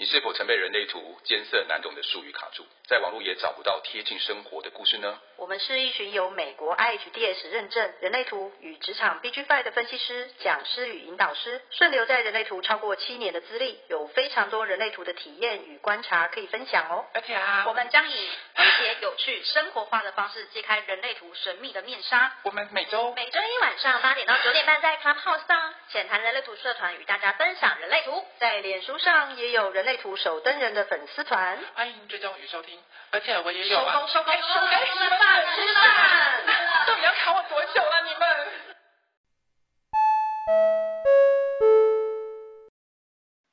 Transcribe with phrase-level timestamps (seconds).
[0.00, 5.20] 你是否曾被人类图艰涩难懂的术语卡住，在网络也找不到贴近生活的故事呢？
[5.36, 17.04] 我们是一群由美国 IHDS 认证人类图与职场 BGFi 的分析师、讲师与引导师，顺流在人类图超过七年的资历，有非常多人类图的体验与观察可以分享哦。
[17.12, 18.30] 而且啊，我们将以
[18.60, 22.30] 诙谐、有趣、生活化的方式揭开人类图神秘的面纱。
[22.42, 32.78] 我们每周每周一晚上八点到九点半在 Clubhouse 上浅谈人类图社团与大家分享人类图，在脸书上也有人类图守灯人的粉丝团，欢迎追踪与收听。
[33.12, 36.46] 而且我也有啊，收工收工收工，吃饭吃饭，
[36.86, 38.46] 到底要卡我多久了你们？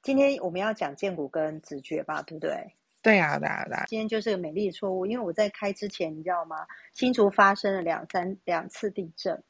[0.01, 2.75] 今天我们要讲荐骨跟直觉吧，对不对？
[3.07, 3.85] 对啊，对啊，对啊。
[3.87, 6.65] 今天就是个美丽的错误，因为我在开之前，你知道吗？
[6.93, 9.41] 新竹发生了两三两次地震。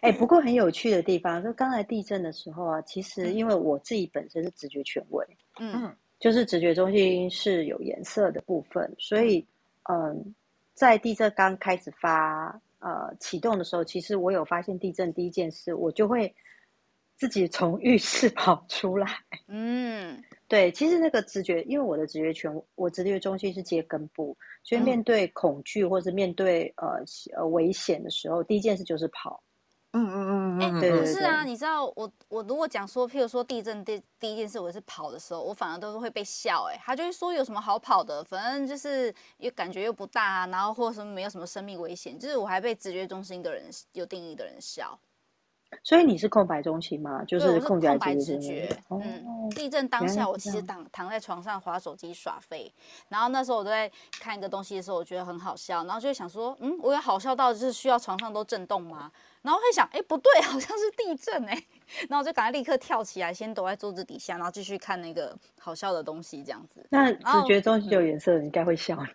[0.00, 5.26] 哎， 不过很有趣的地方，就刚才地震的时候啊，其实因为我自己本身是直觉权威，
[5.60, 5.94] 嗯。
[6.20, 9.46] 就是直觉中心是有颜色的部分，所以，
[9.90, 10.34] 嗯，
[10.72, 16.34] 在地震刚开始发呃启动的时候，其实我有发现地震第一件事，我就会
[17.16, 19.08] 自己从浴室 跑出来。
[19.48, 26.98] 嗯，对，其实那个直觉，因为我的直觉权，我直觉中心是接根部，所以面对恐惧或者面对呃
[27.36, 29.42] 呃危险的时候，第一件事就是跑。
[29.96, 44.98] 嗯嗯嗯嗯，哎，可是啊，你知道我我如果讲说，譬如说地震第第一件事我是跑的时候，我反而都是会被笑，哎，他就会说有什么好跑的，反正就是又感觉又不大啊，然后或者什么没有什么生命危险，就是我还被直觉中心的人有定义的人笑。
[45.82, 47.24] 所以你是空白中心吗？
[47.24, 48.68] 就是空白直觉。
[48.90, 52.72] 嗯，地震当下我其实躺躺在床上划手机耍废，
[53.08, 59.10] 然后那时候我在看一个东西的时候，我觉得很好笑，然后就会想说，嗯，我有好笑到就是需要床上都震动吗？
[59.42, 61.52] 然后会想，哎，不对，好像是地震哎，
[62.08, 66.86] 然后我就赶快立刻跳起来，先躲在桌子底下，然后继续看那个好笑的东西，这样子。
[66.90, 68.96] 那直觉中心有颜色，你应该会笑。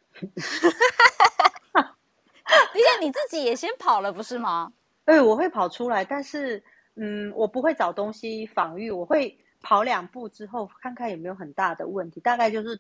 [2.72, 4.72] 而且你自己也先跑了，不是吗？
[5.10, 12.80] 对，我会跑出来，但是，嗯，我不会找东西防御，我会跑两步之后看看有没有很大的问题，大概就是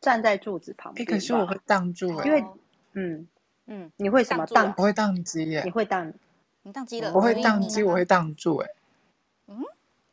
[0.00, 1.04] 站在柱子旁边。
[1.06, 2.42] 可是我会挡住，因为，
[2.94, 3.28] 嗯
[3.66, 4.72] 嗯，你会什么挡？
[4.78, 6.10] 我会宕机耶，你会挡？
[6.62, 7.12] 你宕机了？
[7.12, 8.70] 我会宕机，我会挡住哎。
[9.48, 9.62] 嗯，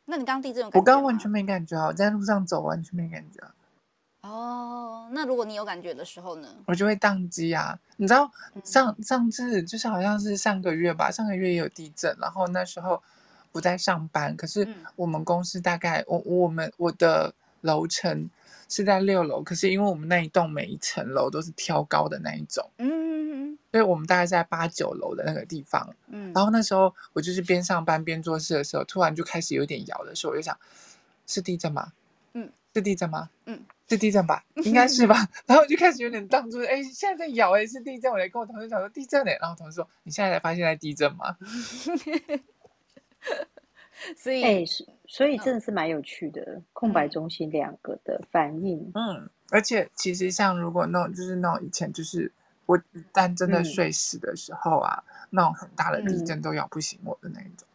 [0.04, 0.70] 那你刚刚地震有？
[0.74, 3.40] 我刚刚完全没感觉啊，我在路上走完全没感觉。
[4.22, 6.48] 哦，那如果你有感觉的时候呢？
[6.66, 7.78] 我就会宕机啊！
[7.96, 8.30] 你知道
[8.64, 13.00] 上上次就是好像是上个月吧，上个月也有地震，然后那时候
[13.52, 18.28] 不在上班，可是我们公司大概我我们我的楼层
[18.68, 30.58] 是在六楼，可是因为我们那一栋每一层楼都是挑高的那一种，嗯，所以我们大概在八九楼的那个地方，嗯，然后那时候我就是边上班边做事的时候，突然就开始有点摇的时候，我就想
[31.26, 31.92] 是地震吗？
[32.32, 33.30] 嗯，是地震吗？
[33.46, 33.62] 嗯。
[33.88, 35.16] 是地震吧， 应该是吧。
[35.46, 38.10] 然后我就开始有点当住，哎，现在在摇，哎，是地震。
[38.12, 41.36] 我来跟我同事讲说地震哎，然后同事说你现在才发现在地震吗？
[44.16, 44.64] 所以，哎，
[45.06, 48.92] 所以真的是蛮有趣的，嗯、空白中心两个的反应。
[48.94, 52.30] 嗯，而且其实像如果那种就是那种以前就是
[52.66, 57.66] 我一旦真的睡死的时候啊，嗯、那种很大的地震都摇不醒我的那一种。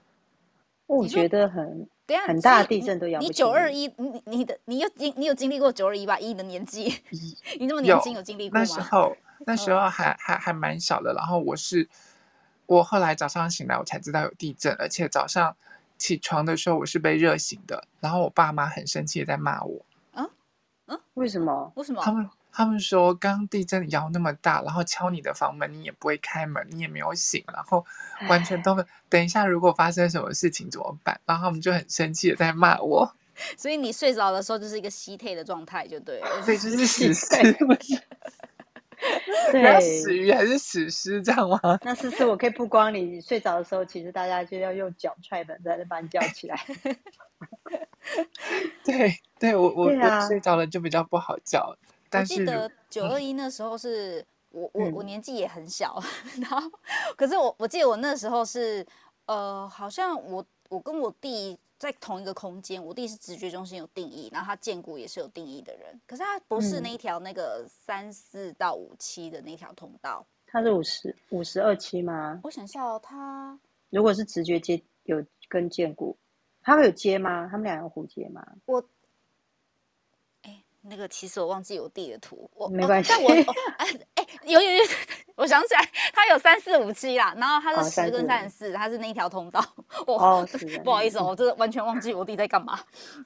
[0.85, 1.87] 我觉得很。
[2.27, 6.19] 很大的地震都要你九二一，你你的你有经你有经历过九二一吧？
[6.19, 7.01] 以你的年纪，
[7.59, 8.65] 你这么年轻有经历过吗？
[8.65, 11.13] 那时候那时候还还还蛮小的。
[11.13, 11.87] 然后我是
[12.65, 15.55] 我后来早上醒来，我才知道有地震，而且早上
[15.97, 17.87] 起床的时候我是被热醒的。
[17.99, 19.85] 然后我爸妈很生气的在骂我。
[20.13, 20.29] 啊
[20.87, 21.71] 啊，为什么？
[21.75, 22.01] 为什么？
[22.03, 22.29] 他们。
[22.55, 27.83] 他们说，刚地震摇那么大，然后敲你的房门，你也不会开门，你也没有醒，然后
[28.29, 28.77] 完全都
[29.09, 31.19] 等一下，如果发生什么事情怎么办？
[31.25, 33.15] 然后他们就很生气的在骂我。
[33.57, 36.41] 所以你睡着的时候就是一个吸退的状态，就对了。
[36.43, 37.25] 所以就是死尸，
[39.51, 41.59] 对，死鱼还是死尸这样吗？
[41.81, 46.55] 那是是我可以曝光你睡着的时候，其实大家就要用脚踹门，在那把你叫起来。
[48.85, 51.75] 对，对我我、啊、我睡着了就比较不好叫。
[52.19, 56.01] 我记得九二一那时候是、嗯、我我我年纪也很小，
[56.41, 56.71] 然后
[57.15, 58.85] 可是我我记得我那时候是
[59.25, 72.39] 呃，好像我我跟我弟在同一个空间，我弟是直觉中心有定义，然后他荐骨也是有定义的人，可是他不是那一条那个三四到五七的那条通道，他是五十五十二期吗？
[72.43, 73.57] 我想笑他
[73.89, 76.17] 如果是直觉接有跟荐骨，
[76.61, 77.47] 他们有接吗？
[77.49, 78.45] 他们俩有互接吗？
[78.65, 78.83] 我。
[80.85, 83.09] 那个其实我忘记我弟的图，我没关系。
[83.09, 83.29] 但我
[83.77, 84.83] 哎哎，有有有，
[85.35, 89.63] 我想起来，它有三四五七啦，然后它是十跟三十四，它是那一条通道。
[90.05, 90.45] 哦，
[90.83, 92.77] 不好意思哦，我真的完全忘记我弟在干嘛。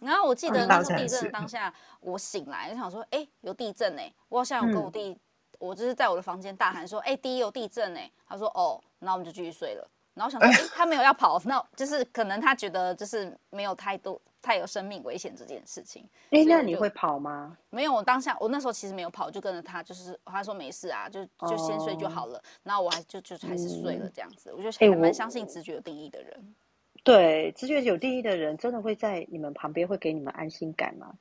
[0.02, 4.14] 然后我记得那时候地震的当下，我醒来就想说，哎，有地震哎！
[4.30, 5.18] 我好像有跟我弟，
[5.58, 8.12] 我就是在我的房间大喊说，哎，第一有地震哎！
[8.28, 9.90] 他说，哦，然后我们就继续睡了。
[10.14, 14.22] 然后想说，哎，他没有要跑，那就是可能他觉得就是没有太多。
[14.48, 17.58] 太有生命危险这件事情，哎，那你会跑吗？
[17.70, 22.42] 没有，我当下我那时候其实没有跑，就跟着他，就是他说没事啊，就就先睡就好了。
[22.64, 24.54] 然后我还就就还是睡了这样子。
[24.54, 26.56] 我就还蛮相信直觉有定义的人。
[27.04, 31.14] 对，直觉有定义的人，真的会在你们旁边，会给你们安心感吗？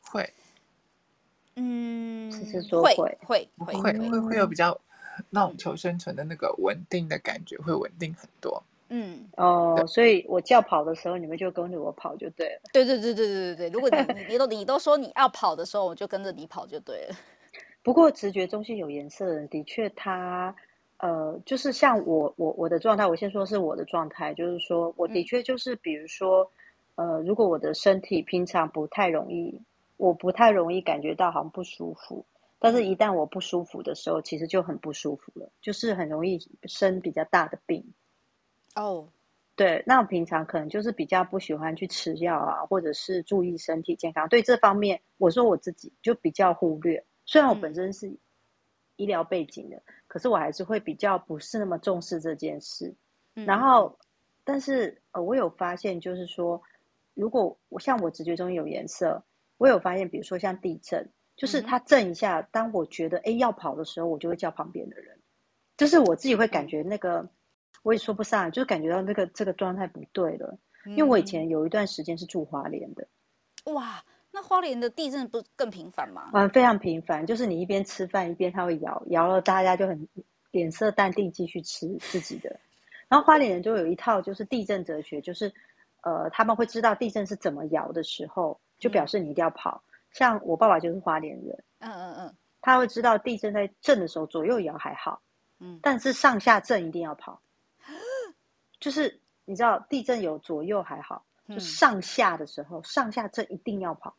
[0.00, 0.28] 会，
[1.54, 4.80] 嗯，只是说会会会会会会有比较
[5.30, 8.64] 那种求生存的那个稳定的感觉，会稳定很多。
[8.90, 12.62] 嗯哦，所以我叫跑的时候，你们就跟着我跑就对了。
[12.72, 13.96] 对对对对对对对，如果你
[14.28, 17.16] 你都你都说你要跑的时候，我就跟着你跑就对了。
[17.82, 20.54] 不过直觉中心有颜色的人，的确他
[20.98, 26.50] 呃，就是像我我我的状态，我先说是我的状态，就是说我的确就是，比如说
[26.96, 29.62] 呃，如果我的身体平常不太容易，
[29.96, 32.24] 我不太容易感觉到好像不舒服，
[32.58, 37.84] 但是一旦我不舒服的时候，其实就很不舒服了，就是很容易生比较大的病。
[38.74, 39.08] 哦，oh.
[39.56, 44.28] 对，那我平常可能就是比较不喜欢去吃药啊，或者是注意身体健康。
[44.28, 47.04] 对这方面，我说我自己就比较忽略。
[47.26, 48.16] 虽然我本身是
[48.94, 52.94] 医疗背景的，嗯、可是我还是会比较不是那么重视这件事。
[53.34, 53.98] 嗯、然后，
[54.44, 56.62] 但是呃，我有发现，就是说，
[57.14, 59.24] 如果我像我直觉中有颜色，
[59.56, 65.18] 我有发现，比如说像地震，就是它震一下，嗯、当我觉得哎要跑的时候，我就会叫旁边的人，
[65.76, 67.28] 就是我自己会感觉那个。
[67.78, 70.58] 嗯我也说不上，就是感觉到那个这个状态不对了。
[70.84, 73.06] 因为我以前有一段时间是住花莲的，
[73.72, 76.30] 哇，那花莲的地震不更频繁吗？
[76.32, 80.08] 嗯，非常频繁，就是你一边吃饭一边它会摇，摇了大家就很
[80.50, 82.58] 脸色淡定继续吃自己的。
[83.08, 85.52] 然后花莲人就有一套就是地震哲学，就是
[86.02, 89.82] 呃他们会知道地震是怎么摇的时候，就表示你一定要跑。
[89.86, 95.20] 嗯、像我爸爸就是花莲人，嗯嗯嗯，他会知道地震在震的时候左右摇还好，
[95.58, 97.40] 嗯，但是上下震一定要跑。
[98.80, 104.14] 就是你知道地震有左右还好，就上下的时候，嗯、上下震一定要跑，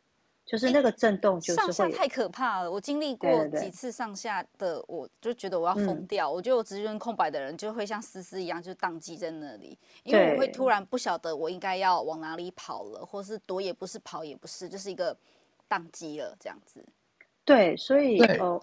[0.46, 2.72] 就是那个震动就是会、欸、上下太可怕了。
[2.72, 6.30] 我经历过几次上下的，我就觉得我要疯掉。
[6.30, 15.16] 嗯、我觉得我直觉空白的人就会像丝丝一样，就宕机在那里，因为我会突然不晓得我应该要往哪里跑了，或是躲也不是，跑也不是，就是一个
[15.70, 16.84] 宕机了这样子。
[17.46, 18.62] 对，所以哦，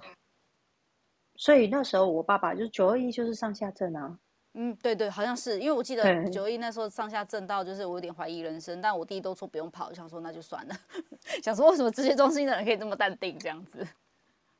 [1.36, 4.18] 所以那时候我爸爸就是九二一就是上下震啊。
[4.58, 10.74] 嗯，对对，好像是，因为我记得九一那时候上下震到，就是我有点怀疑人生，但我弟都说不用跑，想说那就算了，
[11.44, 13.86] 想说为什么直觉中心的人可以这么淡定这样子？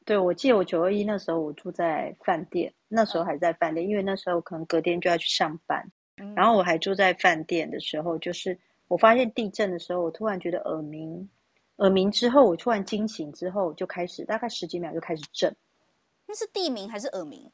[0.04, 8.56] 对，我记得我九二一那时候我住在饭店，那时候还在饭店，嗯、因为那时候可能隔天就要去上班，嗯、然后我还住在饭店的时候，就是
[8.88, 11.26] 我发现地震的时候，我突然觉得耳鸣，
[11.76, 15.56] 耳鸣之后我突然惊醒之后就开始大概十几秒就开始震，
[16.26, 17.50] 那是地鸣还是耳鸣？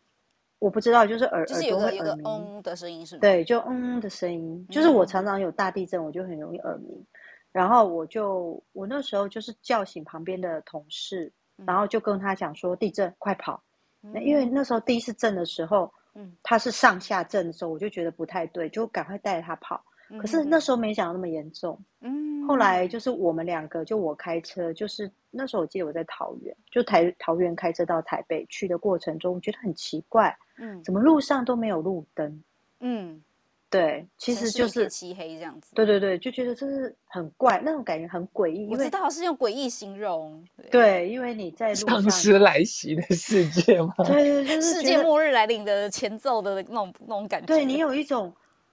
[0.62, 3.20] 我不知道，就是耳就是有个耳有个嗡的声音，是吗？
[3.20, 6.96] 对，就嗯的声音，就是我常常有大地震，我就很容易耳鸣。
[6.96, 7.06] 嗯、
[7.50, 13.60] 然后我就我那时候就是叫醒旁边的同事，嗯、然后就跟他讲说：“地震，快跑！”
[14.00, 19.82] 那、嗯、因为那时候第一次震的时候，嗯，他是上下震的时候，我就觉得不太对，就赶快带着他跑。
[20.20, 21.76] 可是那时候没想到那么严重。
[22.02, 30.36] 嗯，后来就是我们两个，就我开车，就是那时候我记得我在桃园，就台桃园开车到台北去的过程中，我觉得很奇怪。
[30.64, 32.40] 嗯，怎么路上都没有路灯？
[32.78, 33.20] 嗯，
[33.69, 35.74] 对，其实就是漆黑这样子。
[35.74, 38.69] 对对对，就觉得这是很怪，那种感觉很诡异。
[38.70, 40.44] 我知道是用诡异形容。
[40.70, 42.02] 对，因为你在路上。
[42.02, 43.92] 丧尸来袭的世界吗？
[44.06, 47.46] 对对，就是世界末日来临的前奏的那种那种感觉。
[47.46, 48.32] 对，你有一种，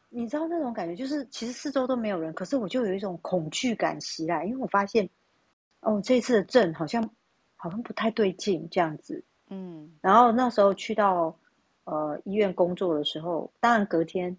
[0.10, 5.10] 你知道那种感觉，就是其实四周都没有人，可是我就有一种恐惧感袭来，因为我发现，
[5.80, 7.10] 哦，这次的震好像
[7.56, 9.24] 好像不太对劲这样子。
[9.50, 11.36] 嗯，然后那时候去到。
[11.90, 14.38] 呃，医院工作的时候，当然隔天，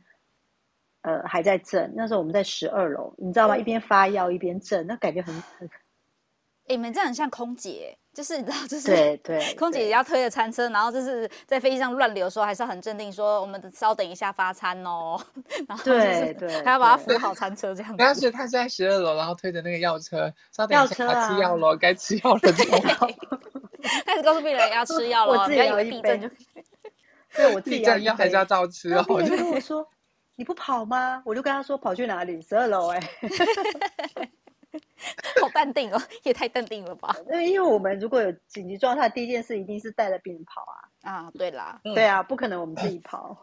[1.02, 1.92] 呃，还在震。
[1.96, 3.56] 那时候我们在十二楼，你知道吗？
[3.56, 5.68] 一边发药一边震，那感觉很 很。
[6.68, 15.20] 你们这样很像空姐，就是你知道，就是对 对，空姐也要推着餐车，然后就是在飞机上乱流的时候，还是要很镇定，说我们稍等一下发餐哦。
[15.66, 17.96] 然后对对，还要把它扶好餐车这样子。
[17.98, 20.94] 但是他在十二楼，然后推着那个药车，稍等一下，
[21.26, 22.40] 吃药了，该吃药了，
[24.06, 26.28] 开始 告诉病人要吃药了，不要以为地震就。
[27.34, 29.04] 对，我 自己要要还是要照吃哦。
[29.08, 29.86] 我就跟我说
[30.36, 32.40] ：“你不跑吗？”我就跟他说：“跑去哪里？
[32.42, 33.00] 十二楼哎。
[35.40, 37.16] ”好淡定哦，也太淡定了吧？
[37.26, 40.76] 那因为我们如果有紧急状态，第一件事一定是带着病人跑啊。
[41.02, 43.36] 啊，对啦，对啊，不可能我们自己跑。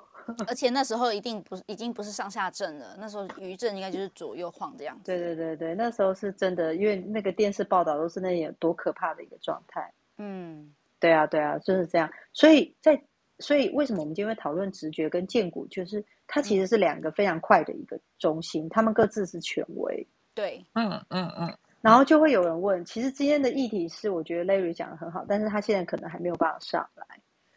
[0.45, 5.03] 而且那时候一定不是，已经不是上下震了，那时候余震应该就是左右晃这样子。
[5.05, 9.91] 对对对对，那时候是真的，因为那个电视报道都是那有多可怕的一个状态。
[10.17, 12.09] 嗯，对啊对啊，就是这样。
[12.33, 13.01] 所以在
[13.39, 20.07] 所以为什么我们今天会讨论直觉跟荐股，就是它其实是两个非常快的一个中心，他们各自是权威。
[20.33, 21.57] 对，嗯嗯嗯。
[21.81, 27.05] 然后就会有人问，其实今天的议题是我觉得 Larry 讲的很好，但是他现在可能还没有办法上来。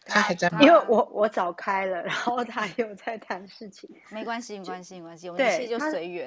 [0.04, 6.26] 他还在，因为我我早开了，然后他 又在谈事情，没关系，没关系，没关系，我们一切就随缘。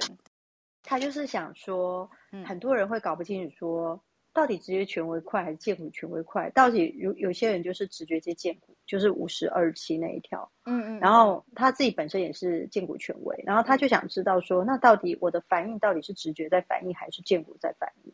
[0.84, 2.10] 他就是想说，
[2.46, 6.50] 很多人会搞不清楚，说到底直觉权威快还是荐股权威快？
[6.52, 18.14] 到底有有些人就是直觉接荐骨，就是五十二期那一条，嗯嗯，然后他自己本身也是荐骨权威，然后他就想知道说，那到底我的反应到底是直觉在反应，还是荐骨在反应？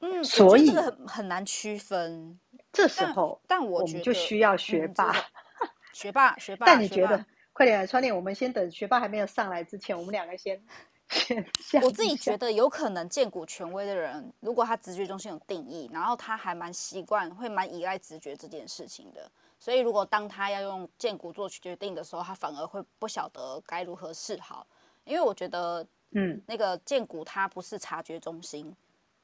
[0.00, 2.38] 嗯，所以这个很很难区分。
[2.72, 6.66] 这时候，但，但我，我们就需要学霸，嗯、学霸，学 霸。
[6.66, 10.62] 但你觉得，快点来，窗帘，我们先等学霸还没有上来之前，我们两个先
[11.10, 11.82] 先。
[11.82, 19.30] 我自己觉得，有可能荐骨权威的人，如果他直觉中心有定义，然后他还蛮习惯，会蛮依赖直觉这件事情的。
[19.58, 24.66] 所以，如果当他要用荐骨做决定的时候，他反而会不晓得该如何是好。
[25.04, 28.74] 因为我觉得，嗯，那个荐骨它不是察觉中心。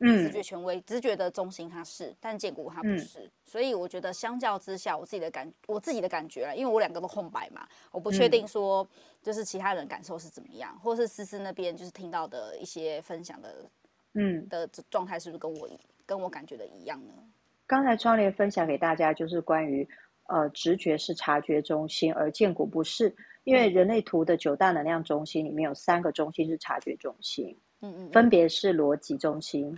[0.01, 8.87] 直觉权威，直觉的中心它是，但荐骨它不是，嗯、所以我觉得相较之下，我自己的感，我自己的感觉，因为我两个都空白嘛，我不确定说
[9.23, 13.71] 就是其他人感受是怎么样，嗯、或是思思那边就是听到的一些分享的，
[14.15, 14.49] 嗯。
[14.49, 15.69] 的状态是不是跟我
[16.05, 17.13] 跟我感觉的一样呢？
[17.67, 19.89] 刚才窗帘分享给大家就是关于
[20.27, 29.77] 呃直觉是察觉中心，而建骨不是，因为人类图的九大能量中心里面有三个中心是察觉中心，嗯嗯，分别是逻辑中心。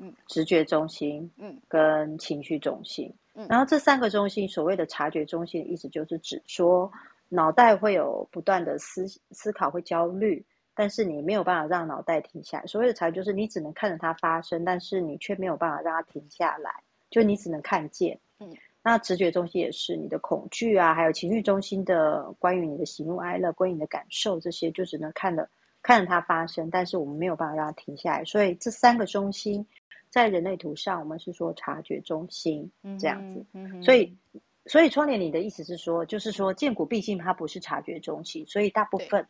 [0.00, 6.88] 嗯，直觉中心，嗯，跟情绪中心，嗯，然后这三个中心，所谓的察觉中心的意思就是指说，
[7.28, 10.40] 脑袋会有不断的思思考，会焦虑，
[10.72, 12.66] 但是你没有办法让脑袋停下来。
[12.66, 16.70] 所谓的察觉就是你只能看着它发生，但是你却没有办法让它停下来，
[17.10, 18.16] 就你只能看见。
[18.38, 25.48] 嗯，那直觉中心也是你的恐惧啊，还有情绪中心的关于你的喜怒哀乐，关于你的感受这些，就只能看着
[25.88, 28.24] 看着它发生，但是我们没有办法让它停下来。
[28.26, 29.66] 所以这三个中心。
[30.10, 34.16] 在人类图上，我们是说察觉中心这样子，嗯嗯、所以，
[34.64, 39.28] 所以窗帘，你的意思是说，就是说，荐骨毕竟它不是察觉中心，所以大部分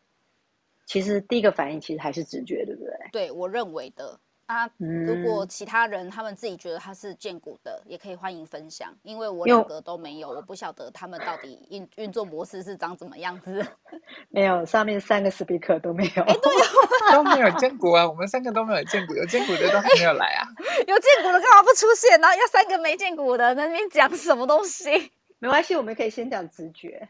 [0.87, 2.93] 其实第一个反应其实还是直觉，对不对？
[3.11, 4.21] 对，我认为的。
[4.49, 13.65] 啊，如果其他人他们自己觉得他是荐骨的，也可以欢迎分享，因为我两个都没有，我不晓得他们到底运运作模式是长怎么样子。
[14.33, 16.53] 没有，上面三个 speaker 都没有，哎，对
[17.13, 20.49] 都没有荐骨啊，我们三个都没有荐骨，有荐骨的都还没有来啊。
[20.87, 22.19] 有荐骨的干嘛不出现？
[22.19, 25.13] 然后要三个没荐骨的在那边讲什么东西？
[25.41, 27.07] 没关系，我们可以先讲直觉。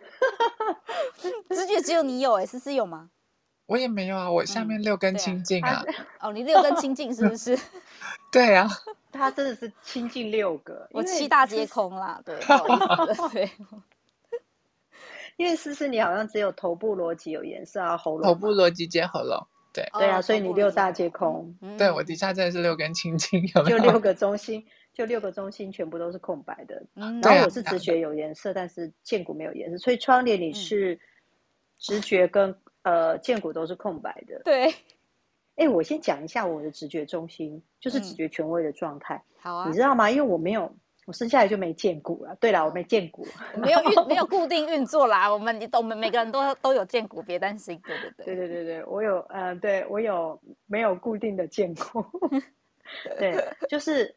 [1.51, 3.11] 直觉只有你有，哎，思思有吗？
[3.69, 5.85] 我也没有啊，我下面六根清净啊。
[6.21, 7.57] 哦，你六根清净是不是？
[8.33, 8.67] 对啊，
[9.13, 12.21] 他真的是清净六个，我七大皆空啦。
[12.25, 12.35] 对，
[13.31, 13.51] 对。
[15.37, 18.23] 因为思思你好像只有头部逻辑有颜色啊，喉咙。
[18.23, 19.87] 头部逻辑接喉咙，对。
[19.93, 21.55] 对啊，所以你六大皆空。
[21.77, 23.79] 对，我底下真的是六根清净，有没有？
[23.79, 26.83] 就六个中心，就六个中心全部都是空白的。
[26.95, 30.99] 然后我是直觉有颜色，但是剑骨没有颜色，所以窗帘你是
[31.79, 32.57] 直觉跟。
[32.83, 34.41] 呃，荐骨都是空白的。
[34.45, 34.73] 对，
[35.57, 39.23] 哎，我先讲一下我的直觉中心，就是直觉权威的状态。
[39.39, 40.11] 好啊，你知道吗？
[40.11, 40.73] 因为我没有，
[41.07, 42.37] 我生下来就没见骨了。
[42.41, 45.31] 对了，我没见骨，没有运， 没有固定运作啦。
[45.33, 47.81] 我们，我们每个人都都有见骨，别担心。
[47.85, 52.05] 对对对，对对对对，我有，呃，对我有没有固定的见骨？
[53.19, 53.35] 对，
[53.69, 54.15] 就是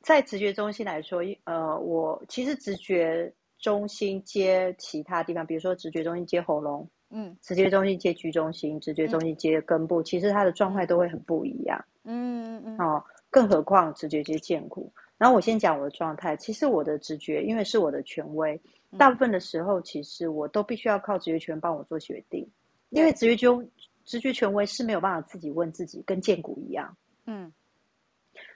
[0.00, 6.88] 在直觉中心来说，呃，我其实直觉中心接其他地方，比如说直觉中心接喉咙。
[7.16, 11.82] 嗯，直觉中心接居中心，直觉中心接根部，嗯、其实它的状态都会很不一样。
[12.02, 12.78] 嗯嗯嗯。
[12.80, 14.92] 哦，更何况直觉接荐骨。
[15.16, 18.60] 然后我先讲我的状态，其实我的直觉，因为是我的权威，
[18.98, 22.42] 大部分的时候其实我都必须要靠直觉权帮我做决定，
[22.90, 23.70] 嗯、因为直觉中
[24.04, 26.96] 直觉权威是没有办法自己问自己，跟荐骨一样。
[27.26, 27.52] 嗯。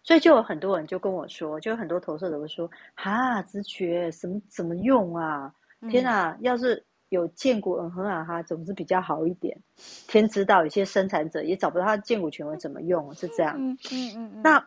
[0.02, 5.54] 所以就有很多人就跟我说，就有很多投射者会说：“哈，直觉什么怎么用啊？
[5.88, 9.56] 天哪，嗯、要是……”有荐骨嗯哼啊哈，总是比较好一点。
[10.06, 13.56] 天知道，有些生产者也找不到他荐骨权威怎么用，是这样。
[13.58, 14.42] 嗯嗯嗯。
[14.42, 14.66] 那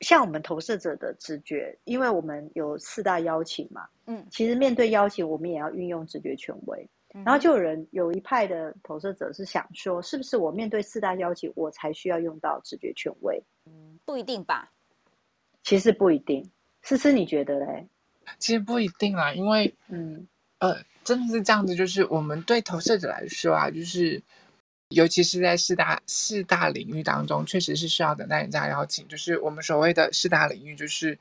[0.00, 6.88] 像我们投射者的直觉，因为我们有四大邀请嘛，嗯，其实面对邀请，我们也要运用直觉权威。
[7.24, 13.42] 然后就有人有一派的投射者是想说，是不是我面对四大邀请，我才需要用到直觉权威？
[13.64, 14.70] 嗯不一定吧？
[15.62, 16.50] 其实不一定。
[16.82, 17.88] 思思，你觉得嘞？
[18.38, 20.28] 其实不一定啦，因为嗯
[20.58, 24.22] 呃，真的是这样子，就是我们对投射者来说啊，就是
[24.88, 29.06] 尤其是在四大四大领域当中，确实是需要等待人家邀请。
[29.08, 31.18] 就是我们所谓的四大领域，就是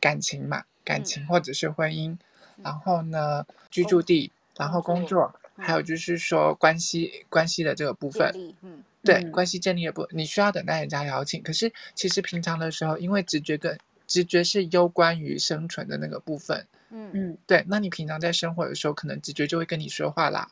[0.00, 5.34] 感情嘛，感情或者是婚姻，嗯、然后呢居住地，然后工作。
[5.60, 11.42] 还有就是说关系关系的这个部分，嗯，对，嗯、关系建立的部分，你需要等待人家邀请。
[11.42, 13.76] 可是其实平常的时候，因为直觉跟
[14.06, 17.64] 直觉是攸关于生存的那个部分，嗯嗯，对。
[17.68, 20.48] 那你平常在生活的时候，可能直觉就会跟你说话啦。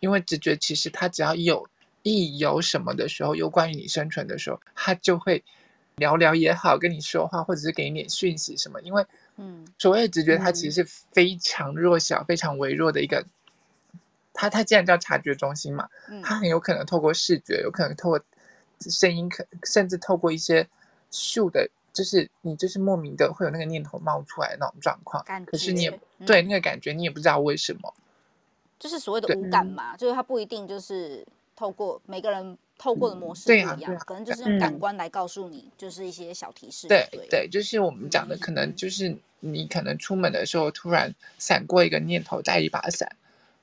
[0.00, 1.68] 因为直觉其实它只要有
[2.02, 5.42] 一有什么的时候，有关于你生存的时候，它就会
[5.96, 8.80] 聊聊也好，跟你说话，或者是给你点讯息什么。
[8.82, 9.04] 因为，
[9.36, 13.26] 嗯，所谓的直觉，它其实是非常弱小、非常微弱的一个。
[14.32, 15.88] 它它既然叫察觉中心嘛，
[16.22, 18.20] 它很有可能透过视觉，有可能透过
[18.78, 20.64] 声音，可甚至透过一些
[21.10, 25.24] 嗅的，就是你就是莫名的会有那个念头冒出来的那种状况。
[25.44, 27.92] 可是你也、嗯、对那个感觉，你也不知道为什么，
[28.78, 31.26] 就是所谓的无感嘛，就是它不一定就是
[31.56, 36.86] 透过每个人透过的模式不一样，嗯啊啊、可能就是用感官来告诉你，就是一些小提示。
[36.86, 43.16] 对对，对，就是我们讲的，可能就是你可能出门的时候突然闪过一个念头，带一把伞。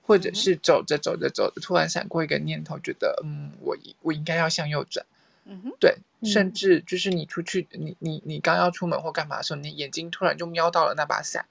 [0.08, 5.04] 或者是走着走着走着，突然闪过一个念头，觉得嗯，我我应该要向右转。
[5.46, 11.46] 嗯哼，对，甚至就是你出去，你你你刚要出门或干嘛的时候，你眼睛突然就瞄到了那把伞，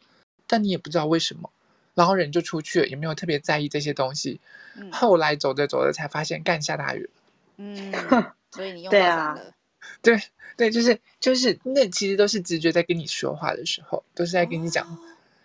[0.46, 1.50] 但你也不知道为什么，
[1.94, 4.40] 然后人就出去了，也没有特别在意这些东西。
[4.76, 7.10] 嗯，后来走着走着才发现，干下大雨了。
[7.56, 7.92] 嗯，
[8.50, 9.54] 所以你用到伞了。
[10.02, 10.20] 对
[10.56, 14.86] 对，就是就是那其实都是直觉在跟你说话的时候，都是在跟你讲。
[14.86, 14.98] 哦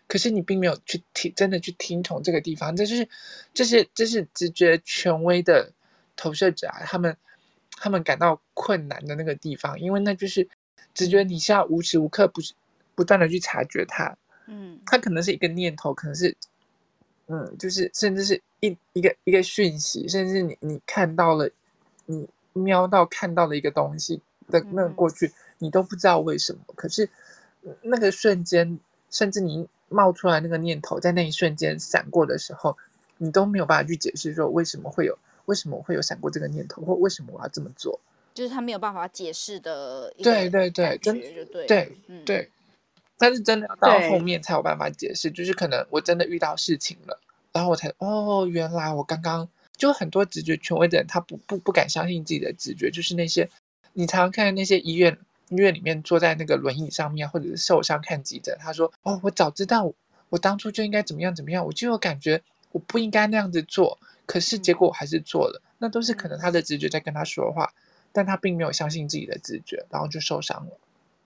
[0.09, 3.07] 可是你并没有去听，真的去听从这个地方，这就是，
[3.53, 5.71] 这是这是直觉权威的
[6.15, 7.15] 投射者啊，他们
[7.79, 10.47] 他们感到困难的那个地方，因为那就是
[10.93, 12.41] 直觉，你需要无时无刻不
[12.95, 14.17] 不断的去察觉它，
[14.47, 16.35] 嗯，它可能是一个念头，可能是，
[17.27, 21.49] 嗯，就是甚至是一一个一个讯息，甚至你你看到了，
[22.05, 27.09] 你瞄到看到了一个东西的那个过去，你都不知道为什么，可是
[27.81, 29.67] 那个瞬间，甚至你。
[29.91, 32.77] 冒出来那个念头，在那一瞬间闪过的时候，
[33.17, 35.17] 你都没有办法去解释说为什么会有，
[35.49, 37.99] 为什么我会有闪过这个念头，或为什么我要这么做，
[38.33, 40.13] 就是他没有办法解释的。
[40.23, 42.49] 对对对，真的对对、嗯、对，
[43.17, 47.19] 但是真的要到后面才有办法解释，就是可能我真的遇到事情了，
[47.51, 53.49] 然后我才哦，原来我刚刚就很多直觉权威的人，他不不不敢相信自己的直觉，就是那些
[53.93, 55.17] 你常常看的那些医院。
[55.51, 59.91] 医院里面坐在那个轮椅上面，或者是受伤看急诊，他说：“哦，我早知道，
[60.29, 63.97] 我当初就应该怎么样怎么样，我就有感觉我不应该那样子做，
[64.29, 65.59] 可是结果我还是做了。
[65.65, 67.73] 嗯、那都是可能他的直觉在跟他说话，
[68.11, 70.77] 但他并没有相信自己的直觉，然后就受伤了。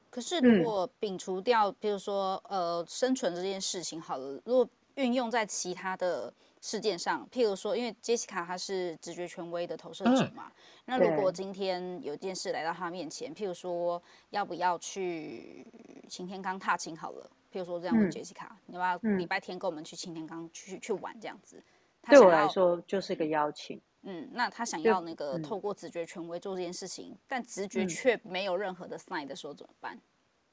[0.09, 6.33] 可是如果摒除掉，比如说呃生存这件事情好了，如果运用在其他的。
[6.65, 10.53] 事件上，譬如说，因为杰西卡她是直觉权威的投射者嘛，嗯、
[10.85, 15.67] 那如果今天有件事来到她面前，譬如说要不要去
[16.07, 21.61] 擎天岗踏青好了，譬如说这样问杰西卡，你要不要礼拜天跟我们去擎天岗去去玩这样子？
[22.09, 23.79] 对我来说就是一个邀请。
[24.01, 29.99] 嗯，那他想要那个透过直觉权威做这件事情，嗯、但直觉却没有任何的 sign 的时候怎么办？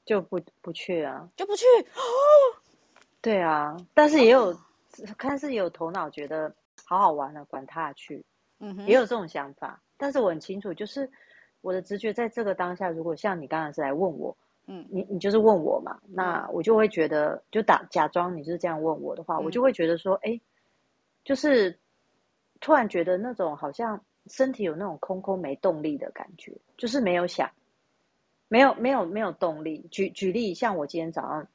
[0.05, 1.29] 就不不去啊？
[1.35, 1.65] 就不去？
[1.95, 2.01] 哦，
[3.21, 4.49] 对啊，但是也有。
[4.49, 4.59] 哦
[5.17, 8.21] 看似有头脑，觉得好好玩了，管他去，
[8.59, 9.81] 嗯哼，也有这种想法。
[9.95, 11.09] 但是我很清楚，就是
[11.61, 14.35] 我的直觉在这个当下，如果像你刚才是来问我，
[14.67, 20.37] 嗯，你你就是问我嘛，那我就会觉得，就打假装你是这样问我的话，嗯、我就会觉得说，哎，
[21.23, 21.79] 就是
[22.59, 27.51] 突然觉得那种好像身体有那种空空没动力的感觉，就是没有想，
[28.47, 29.87] 没有没有没有动力。
[29.91, 31.47] 举举例，像我今天早上，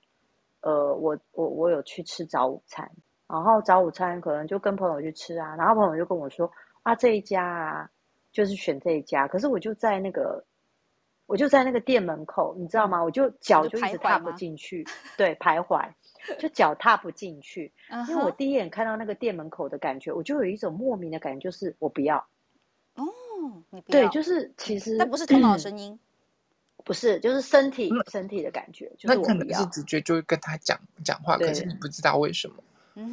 [0.60, 2.90] 呃，我我我有去吃早午餐。
[3.28, 6.48] 然后早午餐可能就跟朋友去吃啊，然后朋友就跟我说
[6.84, 7.90] 啊，这一家啊，
[8.30, 9.26] 就是选这一家。
[9.26, 10.44] 可是我就在那个，
[11.26, 13.02] 我就在那个店门口，你知道吗？
[13.02, 15.90] 我就脚就一直踏不进去，对，徘徊，
[16.38, 17.72] 就脚踏不进去。
[18.08, 22.18] 因为我第一眼看到那个店门口的感觉，我就有一种莫名的感觉，就是我不要。
[22.94, 23.04] 哦，
[23.70, 24.00] 你不要。
[24.02, 25.98] 对，就是其实，那不是头脑的声音，
[26.84, 29.34] 不是，就是身体身体的感觉，就是我不要。
[29.34, 32.56] 那可能是直觉就会跟他讲讲话，可是你不知道为什么。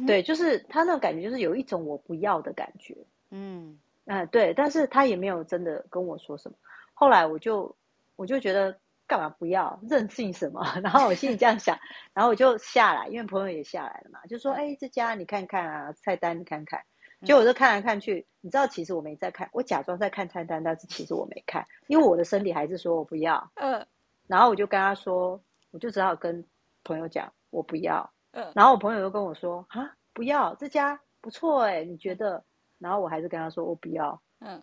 [0.06, 2.96] 对，就是他那种感觉，就是有一种我不要的感觉。
[3.30, 6.56] 嗯，呃，对，但是他也没有真的跟我说什么。
[6.94, 7.76] 后来我就
[8.16, 8.74] 我就觉得
[9.06, 10.64] 干嘛不要任性什么？
[10.82, 11.78] 然后我心里这样想，
[12.12, 16.82] 然后我就下来，因为朋友也下来了嘛，就说：“哎，这家你看看啊，菜单你看看。”
[17.24, 23.50] 结果我就看来看去，你知道，其实我没在看，我假装在看菜单，但是其实我没看，因为我的身体还是说我不要。
[23.54, 23.86] 嗯，
[24.26, 25.40] 然后我就跟他说，
[25.70, 26.44] 我就只好跟
[26.82, 28.10] 朋友讲，我不要。
[28.32, 32.44] 嗯，然后我朋友又跟我说，啊，不要这家不错哎，你觉得？
[32.78, 34.20] 然后我还是跟他说，我不要。
[34.40, 34.62] 嗯，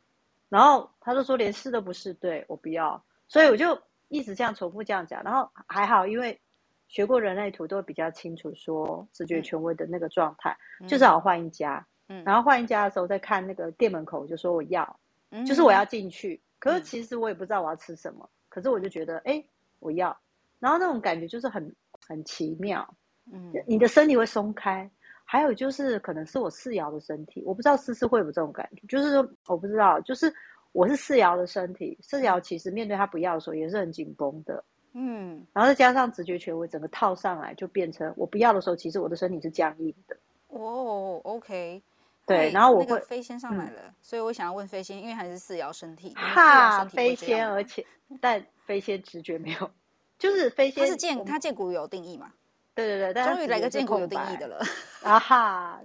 [0.49, 3.03] 然后他就说连试都不试，对，我不要。
[3.27, 5.23] 所以我就一直这样重复这样讲。
[5.23, 6.39] 然后还好，因为
[6.87, 11.85] 学过人类图都比较清楚说直觉权威的那个状态，嗯、就是好换一家。
[12.09, 16.41] 嗯，然后换一家的时候再看那个店门口，就说我要，嗯、就是我要进去。
[16.59, 19.43] 可是其实我也不知道我要吃什么，可是我就觉得哎，
[19.79, 20.15] 我要。
[20.59, 21.75] 然后那种感觉就是很
[22.07, 22.87] 很奇妙。
[23.31, 24.89] 嗯，你的身体会松开，
[25.23, 30.33] 还有就是可能是我四爻的身体，我不知道思思会有这种感觉，就是说我不知道，就是
[30.71, 40.15] 我是四爻的身体，四爻其实面对他不要的时候也是很紧绷的，嗯，然后再加上直觉权威整个套上来，就变成我不要的时候，其实我的身体是僵硬的。
[40.47, 41.81] 哦，OK，
[42.25, 47.85] 对，然后我会、那个、飞仙上来了，嗯、所以我想要问飞仙，因为还是四爻身体，哈，飞仙，而且
[48.19, 49.71] 但飞仙直觉没有，
[50.17, 52.31] 就是飞仙，他是剑他剑骨有定义嘛？
[52.73, 54.57] 对对对，终于来个剑骨有定义的了。
[55.03, 55.81] 啊哈，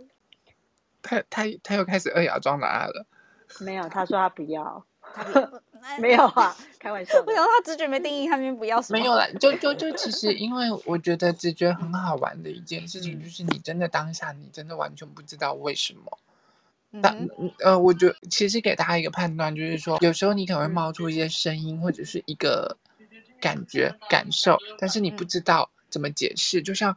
[1.03, 3.05] 他他他又开始二爻装答了。
[3.61, 4.85] 没有，他说他不要。
[5.15, 5.25] 他
[6.01, 7.15] 没有啊，开玩笑。
[7.27, 8.99] 我想他直觉没定义，他那边不要什么。
[8.99, 16.19] 没有了，就就就其实，因为我觉得直觉很好玩的一件事情，就是你真的当下，你真的完全不知道为什么。
[16.91, 22.77] 那、嗯、呃，我觉得其实给大家一个判断，就是说，有时候你可能会冒出一些声音，或者是一个
[23.41, 25.71] 感觉、感受，但是你不知道。
[25.89, 26.61] 怎么解释？
[26.61, 26.95] 就像，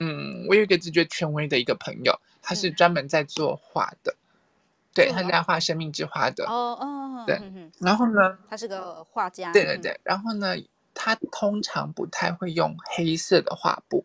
[0.00, 4.21] 嗯，我有一个直觉权威的一个朋友，他是专门在做画的，嗯、
[4.94, 6.44] 对，他是在画生命之花的。
[6.46, 7.40] 哦哦，对。
[7.78, 9.52] 然后呢，他是个画家。
[9.52, 9.98] 对对对。
[10.04, 10.54] 然后呢，
[10.92, 14.04] 他通常不太会用黑色的画布。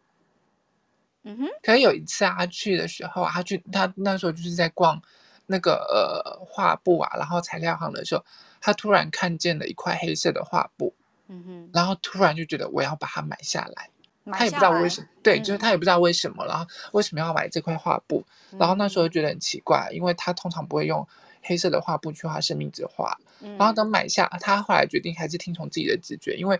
[1.23, 1.47] 嗯哼。
[1.62, 5.02] 可是有一次他去的时候，他去他那时候就是在逛
[5.45, 8.23] 那个呃画布啊，然后材料行的时候，
[8.62, 10.93] 他突然看见了一块黑色的画布。
[11.28, 11.69] 嗯哼。
[11.73, 13.89] 然后突然就觉得我要把它买下来。
[14.32, 18.26] 他也不知道为什么，对，就是他也不知道为什么，然后为什么要买这块画布，
[18.58, 21.08] 然后那时候觉得很奇怪，因为他通常不会用
[21.42, 23.18] 黑色的画布去画生命之画，
[23.58, 26.60] 然后等买下，他后来决定还是听从自己的直觉，因为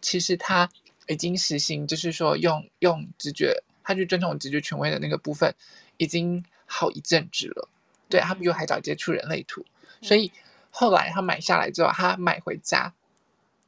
[0.00, 0.68] 其实他
[1.06, 5.54] 已经实行，就是说用用直觉，他去遵从直觉权威的那个部分，
[5.96, 7.68] 已经好一阵子了，
[8.08, 9.64] 对，他比我还早接触人类图，
[10.00, 10.32] 所以
[10.70, 12.92] 后来他买下来之后，他买回家，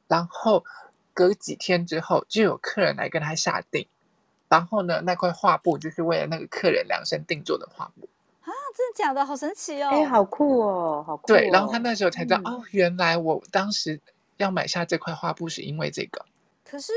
[0.08, 0.64] 然后。
[1.14, 3.86] 隔几天之后，就有客人来跟他下定，
[4.48, 8.08] 然后呢，那块画布就是为了那个客人量身定做的画布
[8.42, 8.50] 啊！
[8.76, 9.24] 真的假的？
[9.24, 9.88] 好神奇哦！
[9.90, 11.26] 哎，好酷哦，好酷哦！
[11.28, 14.00] 对，然后他那时候才知道，嗯、哦，原来我当时
[14.36, 16.26] 要买下这块画布是因为这个。
[16.64, 16.92] 可是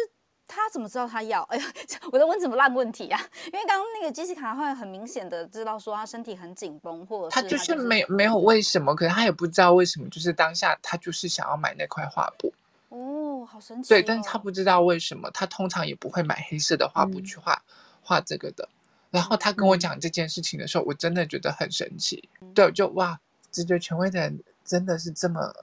[0.48, 1.44] 他怎么知道他要？
[1.44, 1.64] 哎呀，
[2.12, 3.22] 我在问什么烂问题啊？
[3.46, 12.52] 因为刚刚那个杰西卡会很明显的知道说他身体很紧绷，或者他就是没没有为什么，可是他也不知道为什么，就是当下他就是想要买那块画布。
[12.90, 13.90] 哦，好神奇、哦！
[13.90, 17.64] 对，但是他不知道为什么，他通常也不会买黑色的画布去画、嗯、
[18.02, 18.70] 画这个的。
[19.12, 22.30] 然后他跟我讲这件事情的时候，嗯、我真的觉得很神奇。
[22.42, 23.20] 嗯、对，就哇，
[23.52, 25.54] 直觉权威的人真的是这么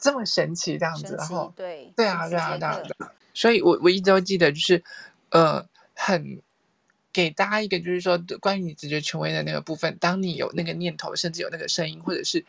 [0.00, 1.14] 这么神奇这样子。
[1.16, 3.12] 然后对对啊，对啊，对啊，对啊。
[3.34, 4.82] 所以我我一直都记得，就是
[5.30, 6.40] 呃，很
[7.12, 12.44] 给大家一个，就是说关于你直觉权威的那个部分，当你有那个念头，甚至有那个声音，或者是。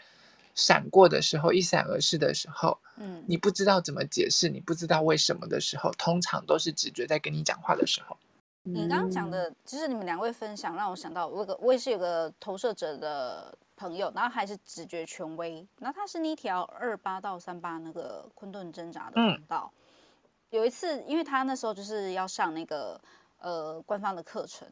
[0.58, 8.18] 闪过的时候，一闪而逝的时候，嗯，你不知道怎么解释，你不知道为什么的时候，通常都是直觉在跟你讲话的时候。
[8.64, 19.72] 你刚刚讲的，其实你们两位分享让我想到，我个我也是有个投射者的朋友，然后还是直觉权威，然后他是那条二八到三八那个困顿挣扎的通道。
[19.72, 19.80] 嗯、
[20.50, 23.00] 有一次，因为他那时候就是要上那个
[23.38, 24.68] 呃官方的课程，